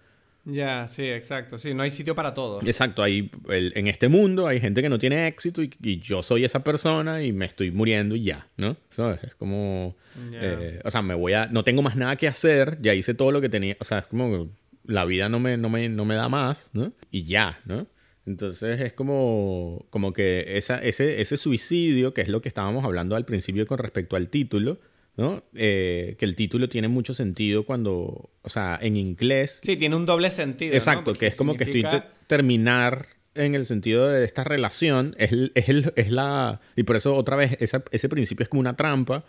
[0.50, 1.58] Ya, sí, exacto.
[1.58, 2.66] Sí, no hay sitio para todos.
[2.66, 3.04] Exacto.
[3.04, 7.22] Hay, en este mundo hay gente que no tiene éxito y, yo soy esa persona
[7.22, 8.78] y me estoy muriendo y ya, ¿no?
[8.90, 9.22] ¿Sabes?
[9.24, 9.96] Es como...
[10.32, 11.48] Eh, o sea, me voy a...
[11.48, 12.78] No tengo más nada que hacer.
[12.82, 13.76] Ya hice todo lo que tenía.
[13.80, 14.50] O sea, es como
[14.86, 16.94] la vida no me, no me, no me da más, ¿no?
[17.12, 17.86] Y ya, ¿no?
[18.26, 23.18] Entonces es como, como que esa, ese, ese suicidio, que es lo que estábamos hablando
[23.18, 24.80] al principio con respecto al título,
[25.18, 25.44] ¿no?
[25.54, 29.60] Eh, que el título tiene mucho sentido cuando, o sea, en inglés...
[29.64, 30.74] Sí, tiene un doble sentido.
[30.74, 31.86] Exacto, que es como que estoy
[32.28, 36.62] terminar en el sentido de esta relación, es, es, es la...
[36.76, 39.26] Y por eso otra vez ese principio es como una trampa,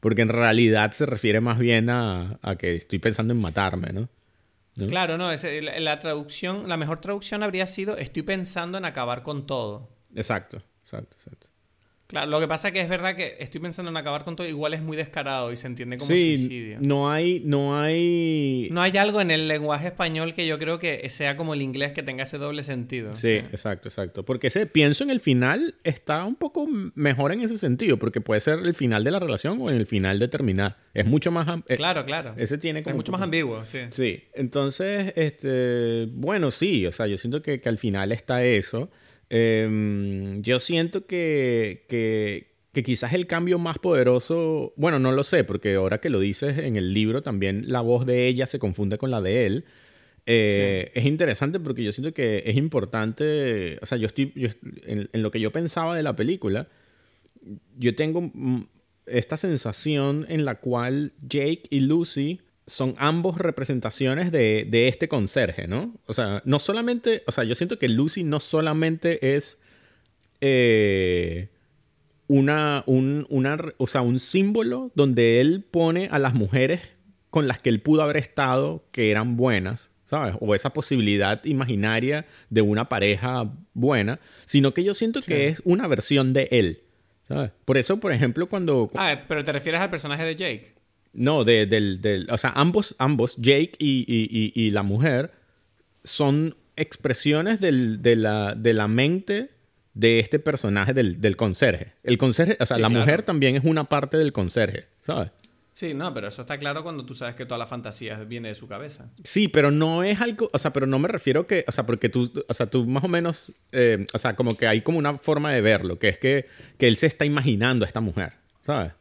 [0.00, 4.08] porque en realidad se refiere más bien a, a que estoy pensando en matarme, ¿no?
[4.88, 5.46] Claro, no, es,
[5.80, 9.90] la, traducción, la mejor traducción habría sido estoy pensando en acabar con todo.
[10.14, 11.48] Exacto, exacto, exacto.
[12.12, 14.46] Claro, lo que pasa es que es verdad que estoy pensando en acabar con todo,
[14.46, 16.76] igual es muy descarado y se entiende como sí, suicidio.
[16.82, 18.68] No hay, no hay.
[18.70, 21.92] No hay algo en el lenguaje español que yo creo que sea como el inglés
[21.92, 23.14] que tenga ese doble sentido.
[23.14, 24.26] Sí, exacto, exacto.
[24.26, 28.42] Porque ese, pienso en el final está un poco mejor en ese sentido, porque puede
[28.42, 30.76] ser el final de la relación o en el final de terminar.
[30.92, 31.48] Es mucho más.
[31.66, 32.34] Eh, claro, claro.
[32.36, 32.90] Ese tiene como.
[32.90, 33.78] Es mucho más ambiguo, sí.
[33.88, 34.24] Sí.
[34.34, 36.10] Entonces, este.
[36.12, 38.90] Bueno, sí, o sea, yo siento que, que al final está eso.
[39.34, 45.76] Em, yo siento que, que, quizás el cambio más poderoso, bueno, no lo sé, porque
[45.76, 49.10] ahora que lo dices en el libro también la voz de ella se confunde con
[49.10, 49.64] la de él.
[50.26, 54.34] Eh, es interesante porque yo siento que es importante, o sea, yo estoy,
[54.84, 56.68] en, lo que yo pensaba de la película,
[57.78, 58.30] yo tengo
[59.06, 65.66] esta sensación en la cual Jake y Lucy son ambos representaciones de, de, este conserje,
[65.66, 65.94] ¿no?
[66.06, 69.60] O sea, no solamente, o sea, yo siento que Lucy no solamente es
[70.40, 71.48] eh,
[72.28, 76.80] una, un, una, o sea, un símbolo donde él pone a las mujeres
[77.30, 80.34] con las que él pudo haber estado que eran buenas, ¿sabes?
[80.40, 85.88] O esa posibilidad imaginaria de una pareja buena, sino que yo siento que es una
[85.88, 86.82] versión de él,
[87.26, 87.50] ¿sabes?
[87.64, 88.90] Por eso, por ejemplo, cuando...
[88.94, 90.81] Ah, pero te refieres al personaje de Jake.
[91.12, 95.32] No, de, del, o sea, ambos, ambos, Jake y, la mujer,
[96.04, 99.50] son expresiones de, la, de la mente
[99.94, 101.92] de este personaje del, conserje.
[102.02, 105.30] El conserje, o sea, la mujer también es una parte del conserje, ¿sabes?
[105.74, 108.54] Sí, no, pero eso está claro cuando tú sabes que toda la fantasía viene de
[108.54, 109.10] su cabeza.
[109.24, 112.10] Sí, pero no es algo, o sea, pero no me refiero que, o sea, porque
[112.10, 115.16] tú, o sea, tú más o menos, eh, o sea, como que hay como una
[115.16, 116.46] forma de verlo, que es que,
[116.78, 118.92] que él se está imaginando a esta mujer, ¿sabes?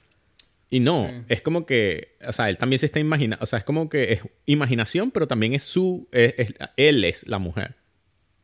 [0.74, 3.66] Y no, es como que, o sea, él también se está imaginando, o sea, es
[3.66, 7.76] como que es imaginación, pero también es su, él es la mujer.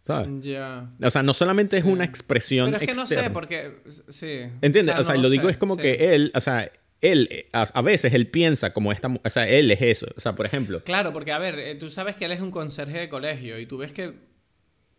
[0.04, 0.30] ¿Sabes?
[0.42, 0.92] Ya.
[1.02, 2.72] O sea, no solamente es una expresión.
[2.72, 3.78] Pero es que no sé, porque.
[4.10, 4.42] Sí.
[4.62, 4.96] ¿Entiendes?
[4.98, 6.70] O sea, lo digo es como que él, o sea,
[7.00, 10.46] él, a, veces él piensa como esta, o sea, él es eso, o sea, por
[10.46, 10.84] ejemplo.
[10.84, 13.66] Claro, porque a ver, eh, tú sabes que él es un conserje de colegio y
[13.66, 14.16] tú ves que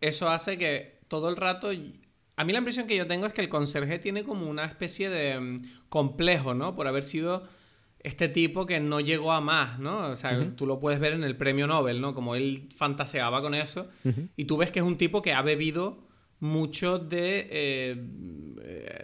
[0.01, 1.71] eso hace que todo el rato
[2.39, 5.09] a mí la impresión que yo tengo es que el conserje tiene como una especie
[5.09, 5.57] de mm,
[5.89, 6.73] complejo, ¿no?
[6.73, 7.43] Por haber sido
[8.01, 10.07] este tipo que no llegó a más, ¿no?
[10.07, 12.15] O sea, tú lo puedes ver en el premio Nobel, ¿no?
[12.15, 13.89] Como él fantaseaba con eso.
[14.37, 16.07] Y tú ves que es un tipo que ha bebido
[16.39, 17.95] mucho de, eh,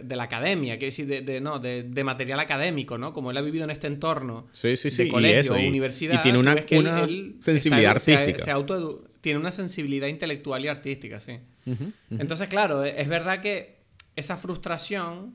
[0.02, 3.12] de la academia, que decir, de, no, de, material académico, ¿no?
[3.12, 5.04] Como él ha vivido en este entorno sí, sí, sí.
[5.04, 6.14] de colegio universidad.
[6.14, 6.56] Y tiene una,
[7.38, 8.56] sensibilidad artística.
[9.26, 11.40] Tiene una sensibilidad intelectual y artística, sí.
[12.10, 13.80] Entonces, claro, e, es verdad que
[14.14, 15.34] esa frustración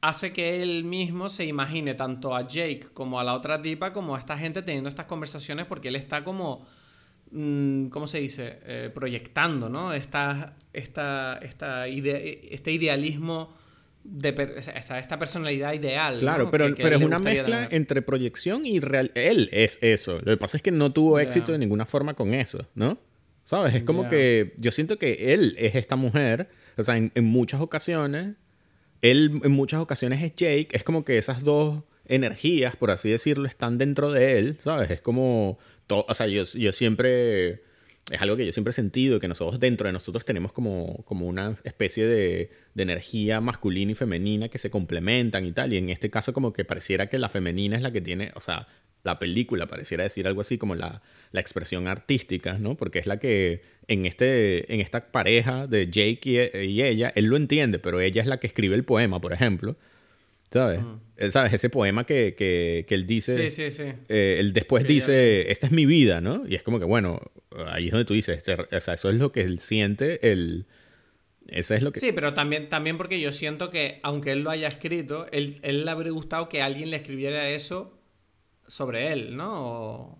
[0.00, 4.14] hace que él mismo se imagine tanto a Jake como a la otra tipa como
[4.14, 6.64] a esta gente teniendo estas conversaciones porque él está como
[7.32, 8.60] mm, ¿cómo se dice?
[8.64, 9.92] Eh, proyectando, ¿no?
[9.92, 13.52] Esta, esta, esta este idealismo
[14.04, 16.20] de esta personalidad ideal.
[16.20, 19.10] Claro, pero, pero es una mezcla entre proyección y real.
[19.16, 20.18] Él es eso.
[20.18, 22.98] Lo que pasa es que no tuvo éxito de ninguna forma con eso, ¿no?
[23.46, 23.76] ¿Sabes?
[23.76, 28.34] Es como que yo siento que él es esta mujer, o sea, en, muchas ocasiones,
[29.02, 33.46] él en muchas ocasiones es Jake, es como que esas dos energías, por así decirlo,
[33.46, 34.90] están dentro de él, ¿sabes?
[34.90, 37.62] Es como, o sea, yo, yo siempre,
[38.10, 41.28] es algo que yo siempre he sentido, que nosotros dentro de nosotros tenemos como, como
[41.28, 45.90] una especie de, de energía masculina y femenina que se complementan y tal, y en
[45.90, 48.66] este caso como que pareciera que la femenina es la que tiene, o sea,
[49.06, 51.00] la película, pareciera decir algo así como la,
[51.32, 52.76] la, expresión artística, ¿no?
[52.76, 57.36] Porque es la que en, este, en esta pareja de Jake y, ella, él lo
[57.36, 59.76] entiende, pero ella es la que escribe el poema, por ejemplo.
[60.50, 60.80] ¿Sabes?
[61.16, 61.52] Eh, ¿Sabes?
[61.54, 63.32] Ese poema que, que, que él dice.
[63.32, 63.92] Sí, sí, sí.
[64.08, 66.44] Eh, él después dice, esta es mi vida, ¿no?
[66.46, 67.20] Y es como que, bueno,
[67.68, 70.66] ahí es donde tú dices, o sea, eso es lo que él siente, el...
[71.48, 72.00] Eso es lo que...
[72.00, 75.84] Sí, pero también, también porque yo siento que, aunque él lo haya escrito, él, él
[75.84, 77.95] le habría gustado que alguien le escribiera eso
[78.66, 79.52] sobre él, ¿no?
[79.54, 80.18] O,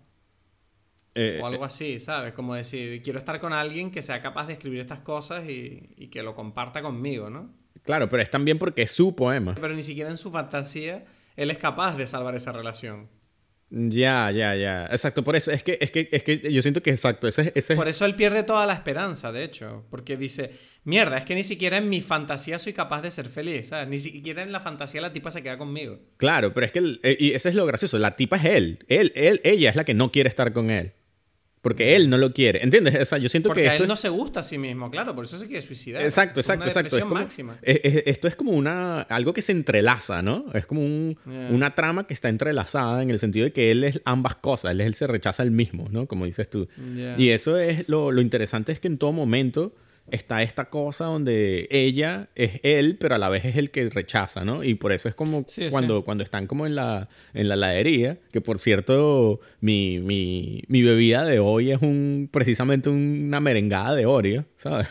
[1.15, 2.35] eh, algo eh, así, ¿sabes?
[2.35, 6.09] Como decir, quiero estar con alguien que sea capaz de escribir estas cosas y, y,
[6.09, 7.55] que lo comparta conmigo, ¿no?
[7.85, 9.55] Claro, pero es también porque es su poema.
[9.55, 13.09] Pero ni siquiera en su fantasía él es capaz de salvar esa relación.
[13.69, 14.87] Ya, ya, ya.
[14.87, 15.51] Exacto, por eso.
[15.51, 17.27] Es que, es que, es que yo siento que exacto.
[17.27, 17.75] Ese, ese...
[17.75, 19.85] Por eso él pierde toda la esperanza, de hecho.
[19.91, 20.53] Porque dice,
[20.85, 23.69] mierda, es que ni siquiera en mi fantasía soy capaz de ser feliz.
[23.69, 23.89] ¿sabes?
[23.89, 25.99] Ni siquiera en la fantasía la tipa se queda conmigo.
[26.17, 27.99] Claro, pero es que, eh, y ese es lo gracioso.
[27.99, 28.85] La tipa es él.
[28.89, 29.41] Él, él.
[29.43, 30.93] Ella es la que no quiere estar con él.
[31.67, 32.63] Porque él no lo quiere.
[32.63, 32.95] ¿Entiendes?
[32.95, 33.67] O sea, yo siento Porque que.
[33.67, 36.01] Porque él no se gusta a sí mismo, claro, por eso se quiere suicidar.
[36.01, 36.97] Exacto, exacto, una exacto.
[36.97, 37.59] Es máxima.
[37.61, 39.01] esto es como una.
[39.01, 40.45] algo que se entrelaza, ¿no?
[40.55, 41.19] Es como un,
[41.51, 44.71] una trama que está entrelazada en el sentido de que él es ambas cosas.
[44.71, 46.07] Él, él se rechaza el mismo, ¿no?
[46.07, 46.69] Como dices tú.
[47.19, 49.73] Y eso es lo, lo interesante es que en todo momento
[50.11, 54.45] está esta cosa donde ella es él, pero a la vez es el que rechaza,
[54.45, 54.63] ¿no?
[54.65, 58.41] Y por eso es como cuando, cuando están como en la, en la heladería, que
[58.41, 64.45] por cierto, mi, mi, mi bebida de hoy es un precisamente una merengada de Oreo,
[64.57, 64.89] ¿sabes?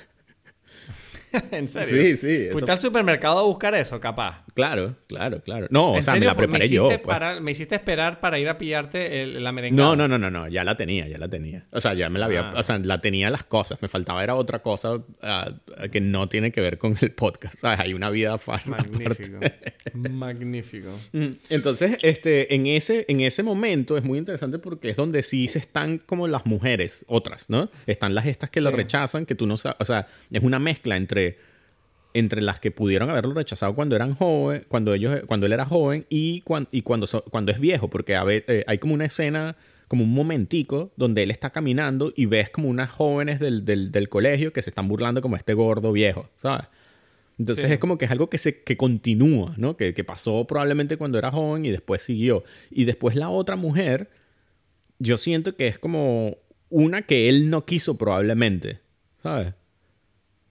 [1.51, 2.01] ¿En serio?
[2.01, 2.47] Sí, sí.
[2.51, 4.44] ¿Fuiste al supermercado a buscar eso, capaz?
[4.55, 5.67] Claro, claro, claro.
[5.69, 6.87] No, o sea, me la preparé yo.
[6.87, 7.41] Pues.
[7.41, 9.89] me hiciste esperar para ir a pillarte la merengada.
[9.89, 11.67] No, no, no, no, no, ya la tenía, ya la tenía.
[11.71, 12.53] O sea, ya me la había, ah.
[12.55, 13.81] o sea, la tenía las cosas.
[13.81, 15.51] Me faltaba era otra cosa ah,
[15.91, 17.57] que no tiene que ver con el podcast.
[17.57, 17.81] ¿Sabes?
[17.81, 19.39] Hay una vida Magnífico.
[19.93, 20.89] Magnífico.
[21.11, 25.49] Mm, entonces, este, en ese, en ese momento es muy interesante porque es donde sí
[25.49, 27.69] se están como las mujeres, otras, ¿no?
[27.87, 30.95] Están las estas que lo rechazan, que tú no sabes, o sea, es una mezcla
[30.95, 31.54] entre
[32.16, 36.05] entre las que pudieron haberlo rechazado cuando eran joven, cuando ellos, cuando él era joven
[36.09, 39.57] y, cuando, y cuando, cuando es viejo, porque a ver, eh, hay como una escena
[39.89, 44.53] como un momentico donde él está caminando y ves como unas jóvenes del, del, colegio
[44.53, 46.66] que se están burlando como este gordo viejo, ¿sabes?
[47.38, 49.76] Entonces es como que es algo que, se, que continúa, ¿no?
[49.76, 52.45] Que, que, pasó probablemente cuando era joven y después siguió.
[52.72, 54.09] Y después la otra mujer,
[54.99, 56.38] yo siento que es como
[56.70, 58.80] una que él no quiso probablemente,
[59.22, 59.53] ¿sabes?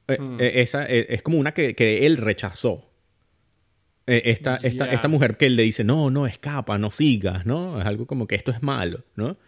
[0.09, 0.36] Eh, hmm.
[0.40, 2.90] eh, esa eh, es como una que, que él rechazó.
[4.07, 7.80] Esta, esta, esta, mujer que él le dice, no, no, escapa, no sigas, ¿no?
[7.80, 9.38] Es algo como que esto es malo, ¿no?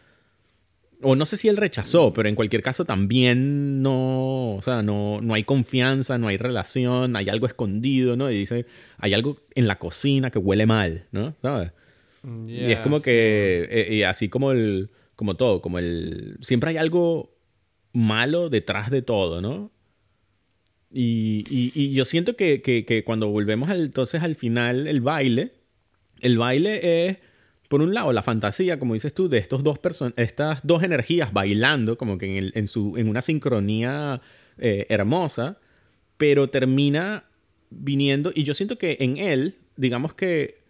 [1.02, 5.20] O no sé si él rechazó, pero en cualquier caso también no, o sea, no,
[5.20, 8.30] no hay confianza, no hay relación, hay algo escondido, ¿no?
[8.30, 8.64] Y dice,
[8.96, 11.36] hay algo en la cocina que huele mal, ¿no?
[11.42, 11.72] ¿Sabes?
[12.46, 16.38] y es como que, y así como el, como todo, como el...
[16.40, 17.36] Siempre hay algo
[17.92, 19.70] malo detrás de todo, ¿no?
[20.98, 25.52] Y, yo siento que, cuando volvemos entonces al final, el baile,
[26.22, 27.18] el baile es,
[27.68, 29.78] por un lado, la fantasía, como dices tú, de estos dos
[30.16, 34.22] estas dos energías bailando, como que en, el, en, su, en una sincronía
[34.56, 35.58] eh, hermosa,
[36.16, 37.24] pero termina
[37.68, 40.62] viniendo, y yo siento que en él, digamos que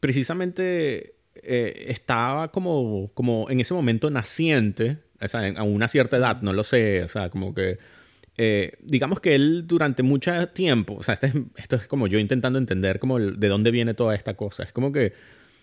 [0.00, 6.42] precisamente eh, estaba como, como en ese momento naciente, o sea, a una cierta edad,
[6.42, 7.78] no lo sé, o sea, como que,
[8.38, 12.58] eh, digamos que él durante mucho tiempo, o sea, este esto es como yo intentando
[12.58, 15.12] entender como de dónde viene toda esta cosa, es como que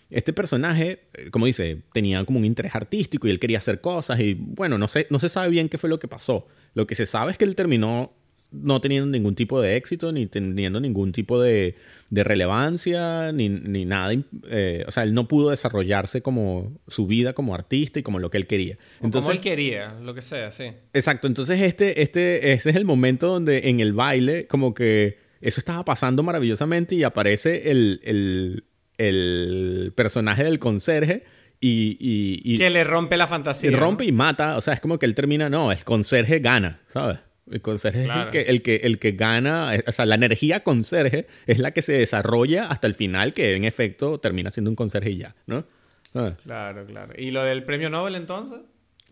[0.09, 4.19] este personaje, eh, como dice, tenía como un interés artístico y él quería hacer cosas
[4.19, 6.47] y bueno, no, sé, no se sabe bien qué fue lo que pasó.
[6.73, 8.13] Lo que se sabe es que él terminó
[8.51, 11.75] no teniendo ningún tipo de éxito, ni teniendo ningún tipo de,
[12.09, 14.13] de relevancia, ni, ni nada.
[14.49, 18.29] Eh, o sea, él no pudo desarrollarse como su vida como artista y como lo
[18.29, 18.77] que él quería.
[19.01, 20.71] Entonces, como él quería, lo que sea, sí.
[20.93, 21.27] Exacto.
[21.27, 25.85] Entonces, este, este, ese es el momento donde en el baile, como que eso estaba
[25.85, 28.63] pasando maravillosamente y aparece el, el,
[28.97, 31.23] el personaje del conserje.
[31.61, 33.69] Y, y, y, que le rompe la fantasía.
[33.71, 34.57] rompe y mata.
[34.57, 37.19] O sea, es como que él termina, no, el conserje gana, ¿sabes?
[37.51, 41.27] El conserje es el que, el que, el, que, gana, o sea, la energía conserje
[41.47, 45.15] es la que se desarrolla hasta el final, que en efecto termina siendo un conserje
[45.15, 45.65] ya, ¿no?
[46.11, 47.13] Claro, claro.
[47.17, 48.59] ¿Y lo del premio Nobel entonces?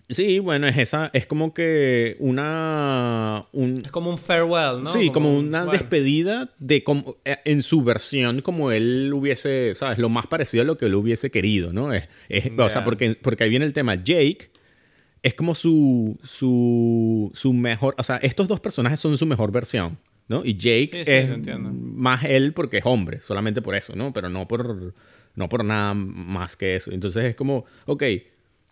[0.09, 3.45] Sí, bueno, es esa, es como que una...
[3.83, 4.85] es como un farewell, ¿no?
[4.85, 9.97] Sí, como, una despedida de como, eh, en su versión como él hubiese, ¿sabes?
[9.97, 11.91] Lo más parecido a lo que él hubiese querido, ¿no?
[11.91, 12.07] Es,
[12.57, 13.95] O sea, porque, porque ahí viene el tema.
[13.95, 14.49] Jake
[15.23, 19.97] es como su, su, su mejor, o sea, estos dos personajes son su mejor versión,
[20.27, 20.43] ¿no?
[20.45, 24.13] Y Jake es más él porque es hombre, solamente por eso, ¿no?
[24.13, 24.93] Pero no por,
[25.35, 26.91] no por nada más que eso.
[26.91, 28.03] Entonces es como, ok,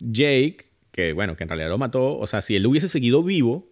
[0.00, 0.58] Jake,
[0.90, 3.68] que bueno, que en realidad lo mató, o sea, si él hubiese seguido vivo,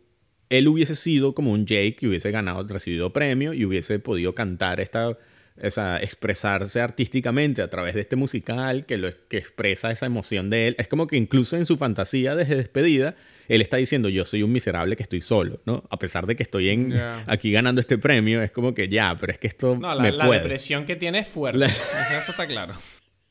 [0.51, 4.81] él hubiese sido como un Jake que hubiese ganado, recibido premio y hubiese podido cantar
[4.81, 5.17] esta
[5.61, 10.69] esa, expresarse artísticamente a través de este musical que, lo, que expresa esa emoción de
[10.69, 10.77] él.
[10.79, 13.15] Es como que incluso en su fantasía desde despedida,
[13.49, 15.85] él está diciendo, yo soy un miserable que estoy solo, ¿no?
[15.91, 16.95] A pesar de que estoy en,
[17.27, 20.29] aquí ganando este premio, es como que ya, pero es que esto no, la, la
[20.29, 21.65] depresión que tiene es fuerte.
[21.67, 22.75] Eso está claro.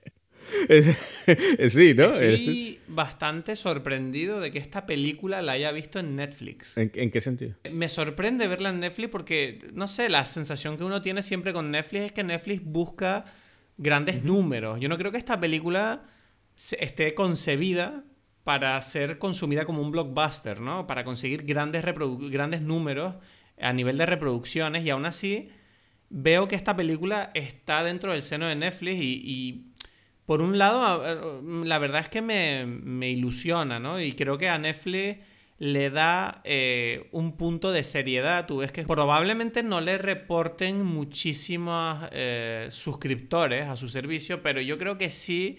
[1.70, 2.16] sí, ¿no?
[2.16, 6.78] Estoy bastante sorprendido de que esta película la haya visto en Netflix.
[6.78, 7.56] ¿En, qué sentido?
[7.72, 11.72] Me sorprende verla en Netflix porque, no sé, la sensación que uno tiene siempre con
[11.72, 13.26] Netflix es que Netflix busca
[13.78, 14.80] grandes números.
[14.80, 16.04] Yo no creo que esta película
[16.56, 18.04] esté concebida
[18.44, 20.88] para ser consumida como un blockbuster, ¿no?
[20.88, 23.16] Para conseguir grandes, grandes números
[23.60, 25.50] a nivel de reproducciones y aún así
[26.10, 29.69] veo que esta película está dentro del seno de Netflix y
[30.30, 34.00] por un lado, la verdad es que me, ilusiona, ¿no?
[34.00, 35.18] Y creo que a Netflix
[35.58, 38.46] le da eh, un punto de seriedad.
[38.46, 44.78] Tú ves que probablemente no le reporten muchísimos eh, suscriptores a su servicio, pero yo
[44.78, 45.58] creo que sí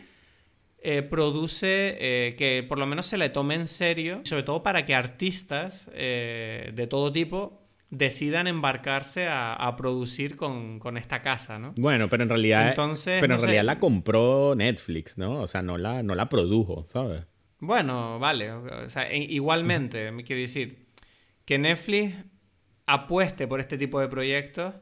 [0.79, 4.95] eh, produce que por lo menos se le tome en serio, sobre todo para que
[4.95, 7.60] artistas de todo tipo
[7.91, 11.75] decidan embarcarse a, producir con, con, esta casa, ¿no?
[11.77, 15.41] Bueno, pero en realidad, Entonces, pero en realidad la compró Netflix, ¿no?
[15.41, 17.25] O sea, no la, no la produjo, ¿sabes?
[17.59, 18.53] Bueno, vale.
[18.53, 20.87] O sea, igualmente, me quiero decir,
[21.45, 22.15] que Netflix
[22.87, 24.75] apueste por este tipo de proyectos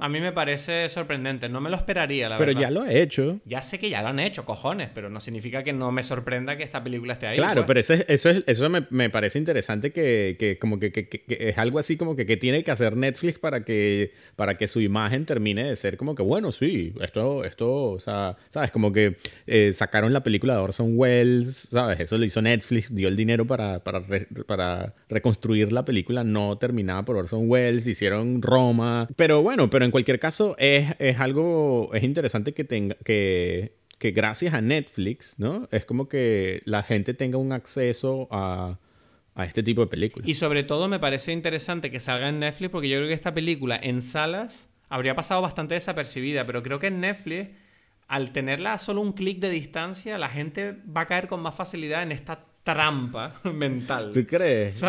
[0.00, 2.60] a mí me parece sorprendente, no me lo esperaría, la pero verdad.
[2.60, 3.40] Pero ya lo he hecho.
[3.44, 6.56] Ya sé que ya lo han hecho, cojones, pero no significa que no me sorprenda
[6.56, 7.36] que esta película esté ahí.
[7.36, 7.66] Claro, pues.
[7.66, 11.58] pero eso, eso, eso me, me, parece interesante que, que como que, que, que, es
[11.58, 15.26] algo así como que, que tiene que hacer Netflix para que, para que su imagen
[15.26, 18.70] termine de ser como que, bueno, sí, esto, esto, o sea, ¿sabes?
[18.70, 22.00] Como que eh, sacaron la película de Orson Welles, ¿sabes?
[22.00, 24.02] Eso lo hizo Netflix, dio el dinero para, para,
[24.46, 29.89] para reconstruir la película no terminada por Orson Welles, hicieron Roma, pero bueno, pero en
[29.90, 35.68] cualquier caso, es, algo, es interesante que tenga, que, que gracias a Netflix, ¿no?
[35.70, 38.78] Es como que la gente tenga un acceso a,
[39.34, 40.28] a este tipo de películas.
[40.28, 43.34] Y sobre todo me parece interesante que salga en Netflix porque yo creo que esta
[43.34, 47.50] película en salas habría pasado bastante desapercibida, pero creo que en Netflix,
[48.08, 51.54] al tenerla a solo un clic de distancia, la gente va a caer con más
[51.54, 54.10] facilidad en esta trampa mental.
[54.12, 54.82] ¿Tú crees?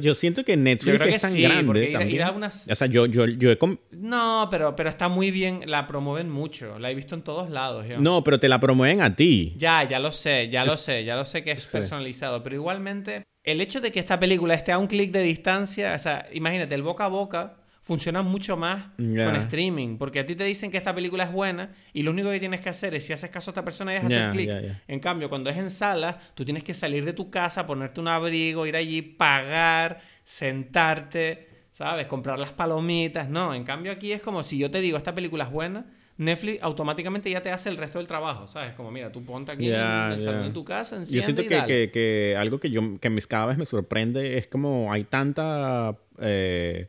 [0.00, 2.22] yo, siento que Netflix es tan grande también.
[2.44, 3.58] O sea, yo, yo, yo he...
[3.92, 7.86] No, pero, pero está muy bien, la promueven mucho, la he visto en todos lados.
[7.98, 9.54] No, pero te la promueven a ti.
[9.56, 13.24] Ya, ya lo sé, ya lo sé, ya lo sé que es personalizado, pero igualmente
[13.44, 16.74] el hecho de que esta película esté a un clic de distancia, o sea, imagínate,
[16.74, 19.98] el boca a boca funciona mucho más con streaming.
[19.98, 22.62] Porque a ti te dicen que esta película es buena y lo único que tienes
[22.62, 24.50] que hacer es, si haces caso a esta persona, es hacer clic.
[24.88, 28.08] En cambio, cuando es en sala, tú tienes que salir de tu casa, ponerte un
[28.08, 32.06] abrigo, ir allí, pagar, sentarte, ¿sabes?
[32.06, 33.28] Comprar las palomitas.
[33.28, 35.84] No, en cambio aquí es como si yo te digo, esta película es buena.
[36.16, 38.72] Netflix automáticamente ya te hace el resto del trabajo, ¿sabes?
[38.74, 42.36] Como, mira, tú ponte aquí en el salón de tu casa, Yo siento que, que,
[42.38, 46.88] algo que yo que cada vez me sorprende es como hay tanta eh,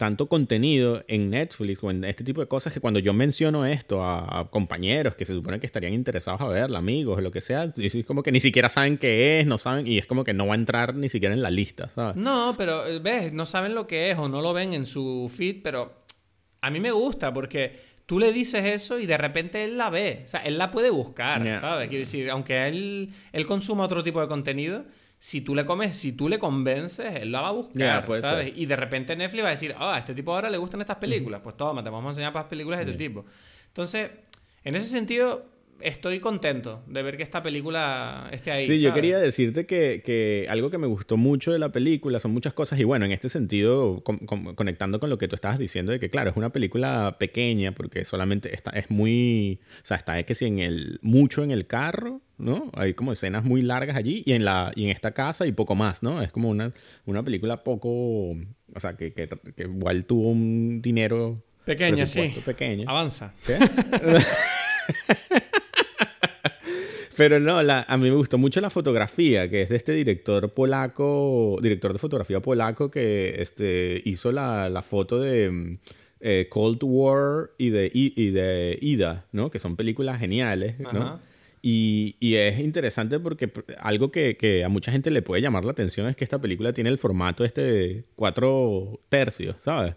[0.00, 4.02] tanto contenido en Netflix o en este tipo de cosas que cuando yo menciono esto
[4.02, 7.70] a, compañeros que se supone que estarían interesados a verla, amigos, o lo que sea,
[7.76, 10.46] es como que ni siquiera saben qué es, no saben, y es como que no
[10.46, 12.16] va a entrar ni siquiera en la lista, ¿sabes?
[12.16, 15.30] No, pero eh, ves, no saben lo que es o no lo ven en su
[15.30, 15.92] feed, pero
[16.62, 20.22] a mí me gusta porque tú le dices eso y de repente él la ve,
[20.24, 21.90] o sea, él la puede buscar, ¿sabes?
[21.90, 24.86] Quiero decir, aunque él, él consuma otro tipo de contenido,
[25.22, 28.54] si tú le comes, si tú le convences, él la va a buscar, ¿sabes?
[28.56, 30.96] Y de repente Netflix va a decir, ah, a este tipo ahora le gustan estas
[30.96, 33.26] películas, pues toma, te vamos a enseñar para películas de este tipo.
[33.66, 34.10] Entonces,
[34.64, 35.44] en ese sentido,
[35.82, 38.66] estoy contento de ver que esta película esté ahí.
[38.66, 42.54] Sí, yo quería decirte que, algo que me gustó mucho de la película son muchas
[42.54, 46.10] cosas y bueno, en este sentido, conectando con lo que tú estabas diciendo de que
[46.10, 50.34] claro, es una película pequeña porque solamente está, es muy, o sea, está es que
[50.34, 52.70] si en el, mucho en el carro, ¿no?
[52.74, 55.74] Hay como escenas muy largas allí y en, la, y en esta casa y poco
[55.74, 56.22] más, ¿no?
[56.22, 56.72] Es como una,
[57.06, 61.42] una película poco, o sea, que, que, que igual tuvo un dinero...
[61.64, 62.34] Pequeña, sí.
[62.44, 62.88] Pequeño.
[62.88, 63.34] Avanza.
[63.46, 63.58] ¿Qué?
[67.16, 70.50] Pero no, la, a mí me gustó mucho la fotografía, que es de este director
[70.50, 75.78] polaco, director de fotografía polaco que este, hizo la, la foto de mm,
[76.20, 79.50] eh, Cold War y de, y, de Ida, ¿no?
[79.50, 81.20] Que son películas geniales, ¿no?
[81.62, 85.72] Y, y, es interesante porque algo que, que, a mucha gente le puede llamar la
[85.72, 89.94] atención es que esta película tiene el formato este de cuatro tercios, ¿sabes?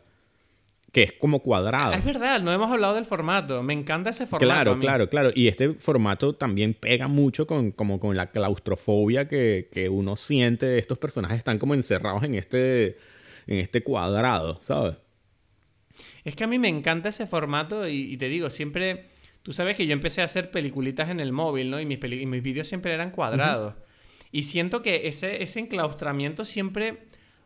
[0.94, 1.94] Que es como cuadrado.
[1.94, 3.64] Es verdad, no hemos hablado del formato.
[3.64, 4.46] Me encanta ese formato.
[4.46, 5.32] Claro, claro, claro.
[5.34, 10.78] Y este formato también pega mucho con, como con la claustrofobia que, que uno siente.
[10.78, 12.98] Estos personajes están como encerrados en este,
[13.48, 14.98] en este cuadrado, ¿sabes?
[16.24, 19.08] Es que a mí me encanta ese formato y, te digo, siempre...
[19.42, 21.82] Tú sabes que yo empecé a hacer peliculitas en el móvil, ¿no?
[21.82, 23.74] Y mis, y mis vídeos siempre eran cuadrados.
[24.32, 27.00] Y siento que ese, ese enclaustramiento siempre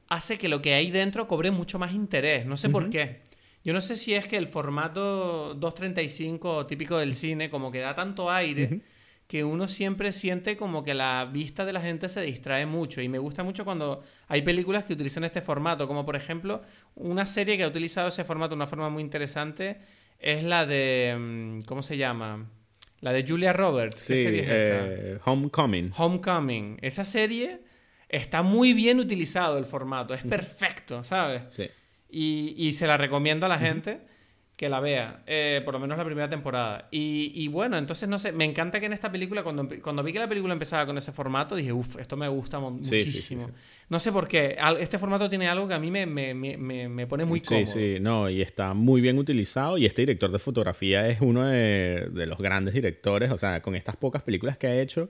[0.09, 2.45] hace que lo que hay dentro cobre mucho más interés.
[2.45, 3.25] No sé por qué.
[3.67, 7.93] Yo no sé si es que el formato 235 típico del cine como que da
[7.93, 8.79] tanto aire
[9.27, 13.09] que uno siempre siente como que la vista de la gente se distrae mucho y
[13.09, 16.61] me gusta mucho cuando hay películas que utilizan este formato, como por ejemplo
[16.95, 19.79] una serie que ha utilizado ese formato de una forma muy interesante
[20.17, 22.49] es la de mm, ¿cómo se llama?
[23.01, 24.07] La de Julia Roberts.
[24.07, 24.85] ¿Qué serie es esta?
[24.87, 25.91] Eh, Homecoming.
[25.97, 26.77] Homecoming.
[26.81, 27.59] Esa serie
[28.07, 31.41] está muy bien utilizado el formato, es perfecto, ¿sabes?
[31.51, 31.67] Sí.
[32.09, 33.99] Y, se la recomiendo a la gente
[34.55, 36.87] que la vea, eh, por lo menos la primera temporada.
[36.89, 40.19] Y, bueno, entonces no sé, me encanta que en esta película, cuando, cuando vi que
[40.19, 43.51] la película empezaba con ese formato, dije, uff, esto me gusta muchísimo.
[43.89, 47.07] no sé por qué, este formato tiene algo que a mí me, me, me, me
[47.07, 47.65] pone muy cómodo.
[47.65, 49.77] Sí, sí, no, y está muy bien utilizado.
[49.77, 53.75] Y este director de fotografía es uno de, de los grandes directores, o sea, con
[53.75, 55.09] estas pocas películas que ha hecho.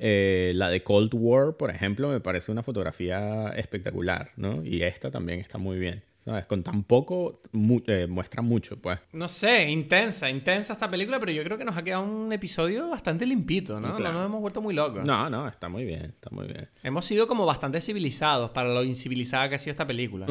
[0.00, 4.64] Eh, la de Cold War, por ejemplo, me parece una fotografía espectacular, ¿no?
[4.64, 6.02] Y esta también está muy bien.
[6.46, 7.40] Con tan poco
[7.86, 8.98] eh, muestra mucho, pues.
[9.12, 12.90] No sé, intensa, intensa esta película, pero yo creo que nos ha quedado un episodio
[12.90, 13.98] bastante limpito, ¿no?
[13.98, 15.04] No nos hemos vuelto muy locos.
[15.04, 16.68] No, no, está muy bien, está muy bien.
[16.82, 20.26] Hemos sido como bastante civilizados para lo incivilizada que ha sido esta película.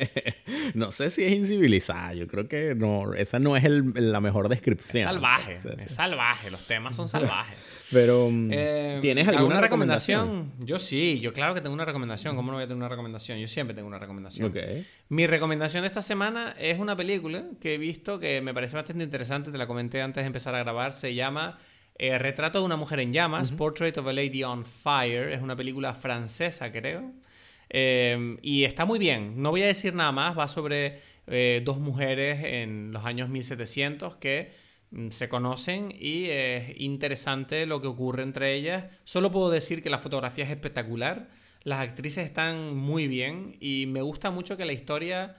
[0.74, 5.02] no sé si es incivilizada, yo creo que no, esa no es la mejor descripción.
[5.02, 7.56] Es salvaje, es salvaje, los temas son salvajes.
[7.92, 10.50] Pero, mm, eh, ¿tienes alguna, recomendación?
[10.60, 12.34] Yo sí, yo claro que tengo una recomendación.
[12.34, 13.38] ¿Cómo no voy a tener una recomendación?
[13.38, 14.48] Yo siempre tengo una recomendación.
[14.48, 14.86] Okay.
[15.10, 19.04] Mi recomendación de esta semana es una película que he visto que me parece bastante
[19.04, 19.52] interesante.
[19.52, 20.94] Te la comenté antes de empezar a grabar.
[20.94, 21.58] Se llama
[21.98, 25.30] eh, Retrato de una mujer en llamas, Portrait of a Lady on Fire.
[25.30, 27.12] Es una película francesa, creo.
[27.68, 29.34] Eh, y está muy bien.
[29.42, 30.38] No voy a decir nada más.
[30.38, 31.12] Va sobre
[31.64, 34.50] dos mujeres en los años 1700 que
[35.10, 38.84] se conocen y es interesante lo que ocurre entre ellas.
[39.04, 41.30] Solo puedo decir que la fotografía es espectacular,
[41.64, 45.36] las actrices están muy bien y me gusta mucho que la historia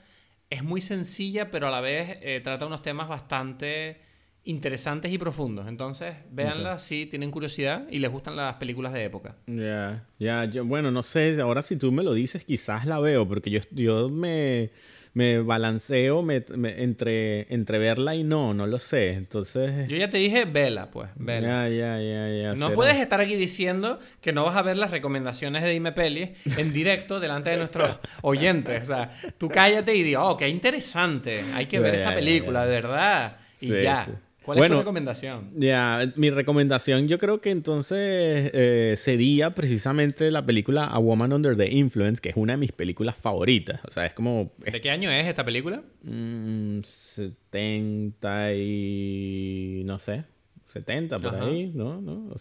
[0.50, 4.02] es muy sencilla, pero a la vez eh, trata unos temas bastante
[4.46, 5.68] interesantes y profundos.
[5.68, 9.36] Entonces, véanla si tienen curiosidad y les gustan las películas de época.
[9.48, 13.50] Ya, ya, bueno, no sé, ahora si tú me lo dices, quizás la veo, porque
[13.50, 14.72] yo, yo me,
[15.14, 19.12] me balanceo entre, entre verla y no, no lo sé.
[19.12, 19.88] Entonces...
[19.88, 21.70] Yo ya te dije, vela, pues, vela.
[21.70, 22.54] Ya, ya, ya, ya.
[22.56, 26.32] No puedes estar aquí diciendo que no vas a ver las recomendaciones de Dime Pelis
[26.58, 28.82] en directo delante de nuestros oyentes.
[28.82, 32.72] O sea, tú cállate y di, oh, qué interesante, hay que ver esta película, de
[32.72, 33.38] verdad.
[33.62, 34.08] Y ya.
[34.44, 35.50] ¿Cuál es tu recomendación?
[35.56, 41.56] Ya, mi recomendación yo creo que entonces eh, sería precisamente la película A Woman Under
[41.56, 43.80] the Influence, que es una de mis películas favoritas.
[43.88, 44.52] O sea, es como...
[44.58, 45.84] ¿De qué año es esta película?
[46.04, 49.84] 70 mm, y...
[49.86, 50.26] no sé.
[50.66, 52.02] 70 por ahí, ¿no?
[52.02, 52.32] ¿No?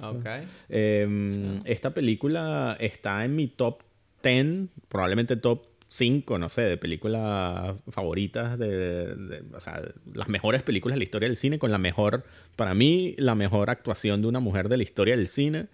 [0.68, 3.82] Em, esta película está en mi top
[4.22, 9.82] 10, probablemente top cinco, no sé, de películas favoritas, de, o sea,
[10.14, 12.24] las mejores películas de la historia del cine, con la mejor,
[12.56, 15.66] para mí, la mejor actuación de una mujer de la historia del cine.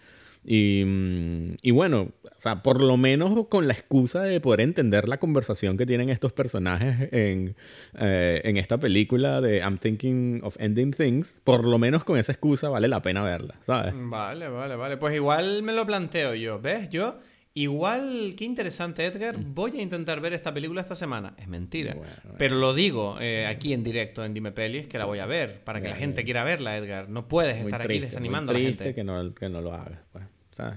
[0.44, 5.08] Y, mm, y, bueno, o sea, por lo menos con la excusa de poder entender
[5.08, 7.54] la conversación que tienen estos personajes en,
[7.98, 12.32] eh, en esta película de I'm Thinking of Ending Things, por lo menos con esa
[12.32, 13.94] excusa vale la pena verla, ¿sabes?
[13.96, 14.96] Vale, vale, vale.
[14.96, 16.88] Pues igual me lo planteo yo, ¿ves?
[16.88, 17.18] Yo
[17.58, 19.36] Igual, qué interesante, Edgar.
[19.36, 19.52] Mm.
[19.52, 21.34] Voy a intentar ver esta película esta semana.
[21.38, 21.96] Es mentira.
[22.36, 25.64] Pero lo digo eh, aquí en directo en Dime Pelis que la voy a ver
[25.64, 27.08] para que la gente quiera verla, Edgar.
[27.08, 28.94] No puedes estar aquí desanimando a la gente.
[28.94, 29.98] Que no, que no lo hagas.
[30.12, 30.24] Pues,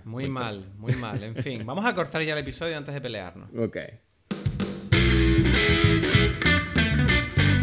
[0.06, 1.22] muy, mal, muy mal.
[1.22, 3.50] En fin, vamos a cortar ya el episodio antes de pelearnos.
[3.56, 3.78] Ok.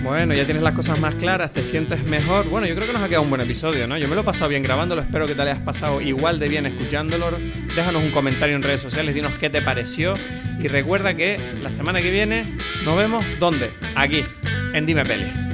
[0.03, 2.49] Bueno, ya tienes las cosas más claras, te sientes mejor.
[2.49, 3.99] Bueno, yo creo que nos ha quedado un buen episodio, ¿no?
[3.99, 6.66] Yo me lo he pasado bien grabándolo, espero que te hayas pasado igual de bien
[6.66, 7.30] escuchándolo.
[7.74, 10.14] Déjanos un comentario en redes sociales, dinos qué te pareció.
[10.61, 13.70] Y recuerda que la semana que viene nos vemos, ¿dónde?
[13.94, 14.24] Aquí,
[14.72, 15.47] en Dime Peli.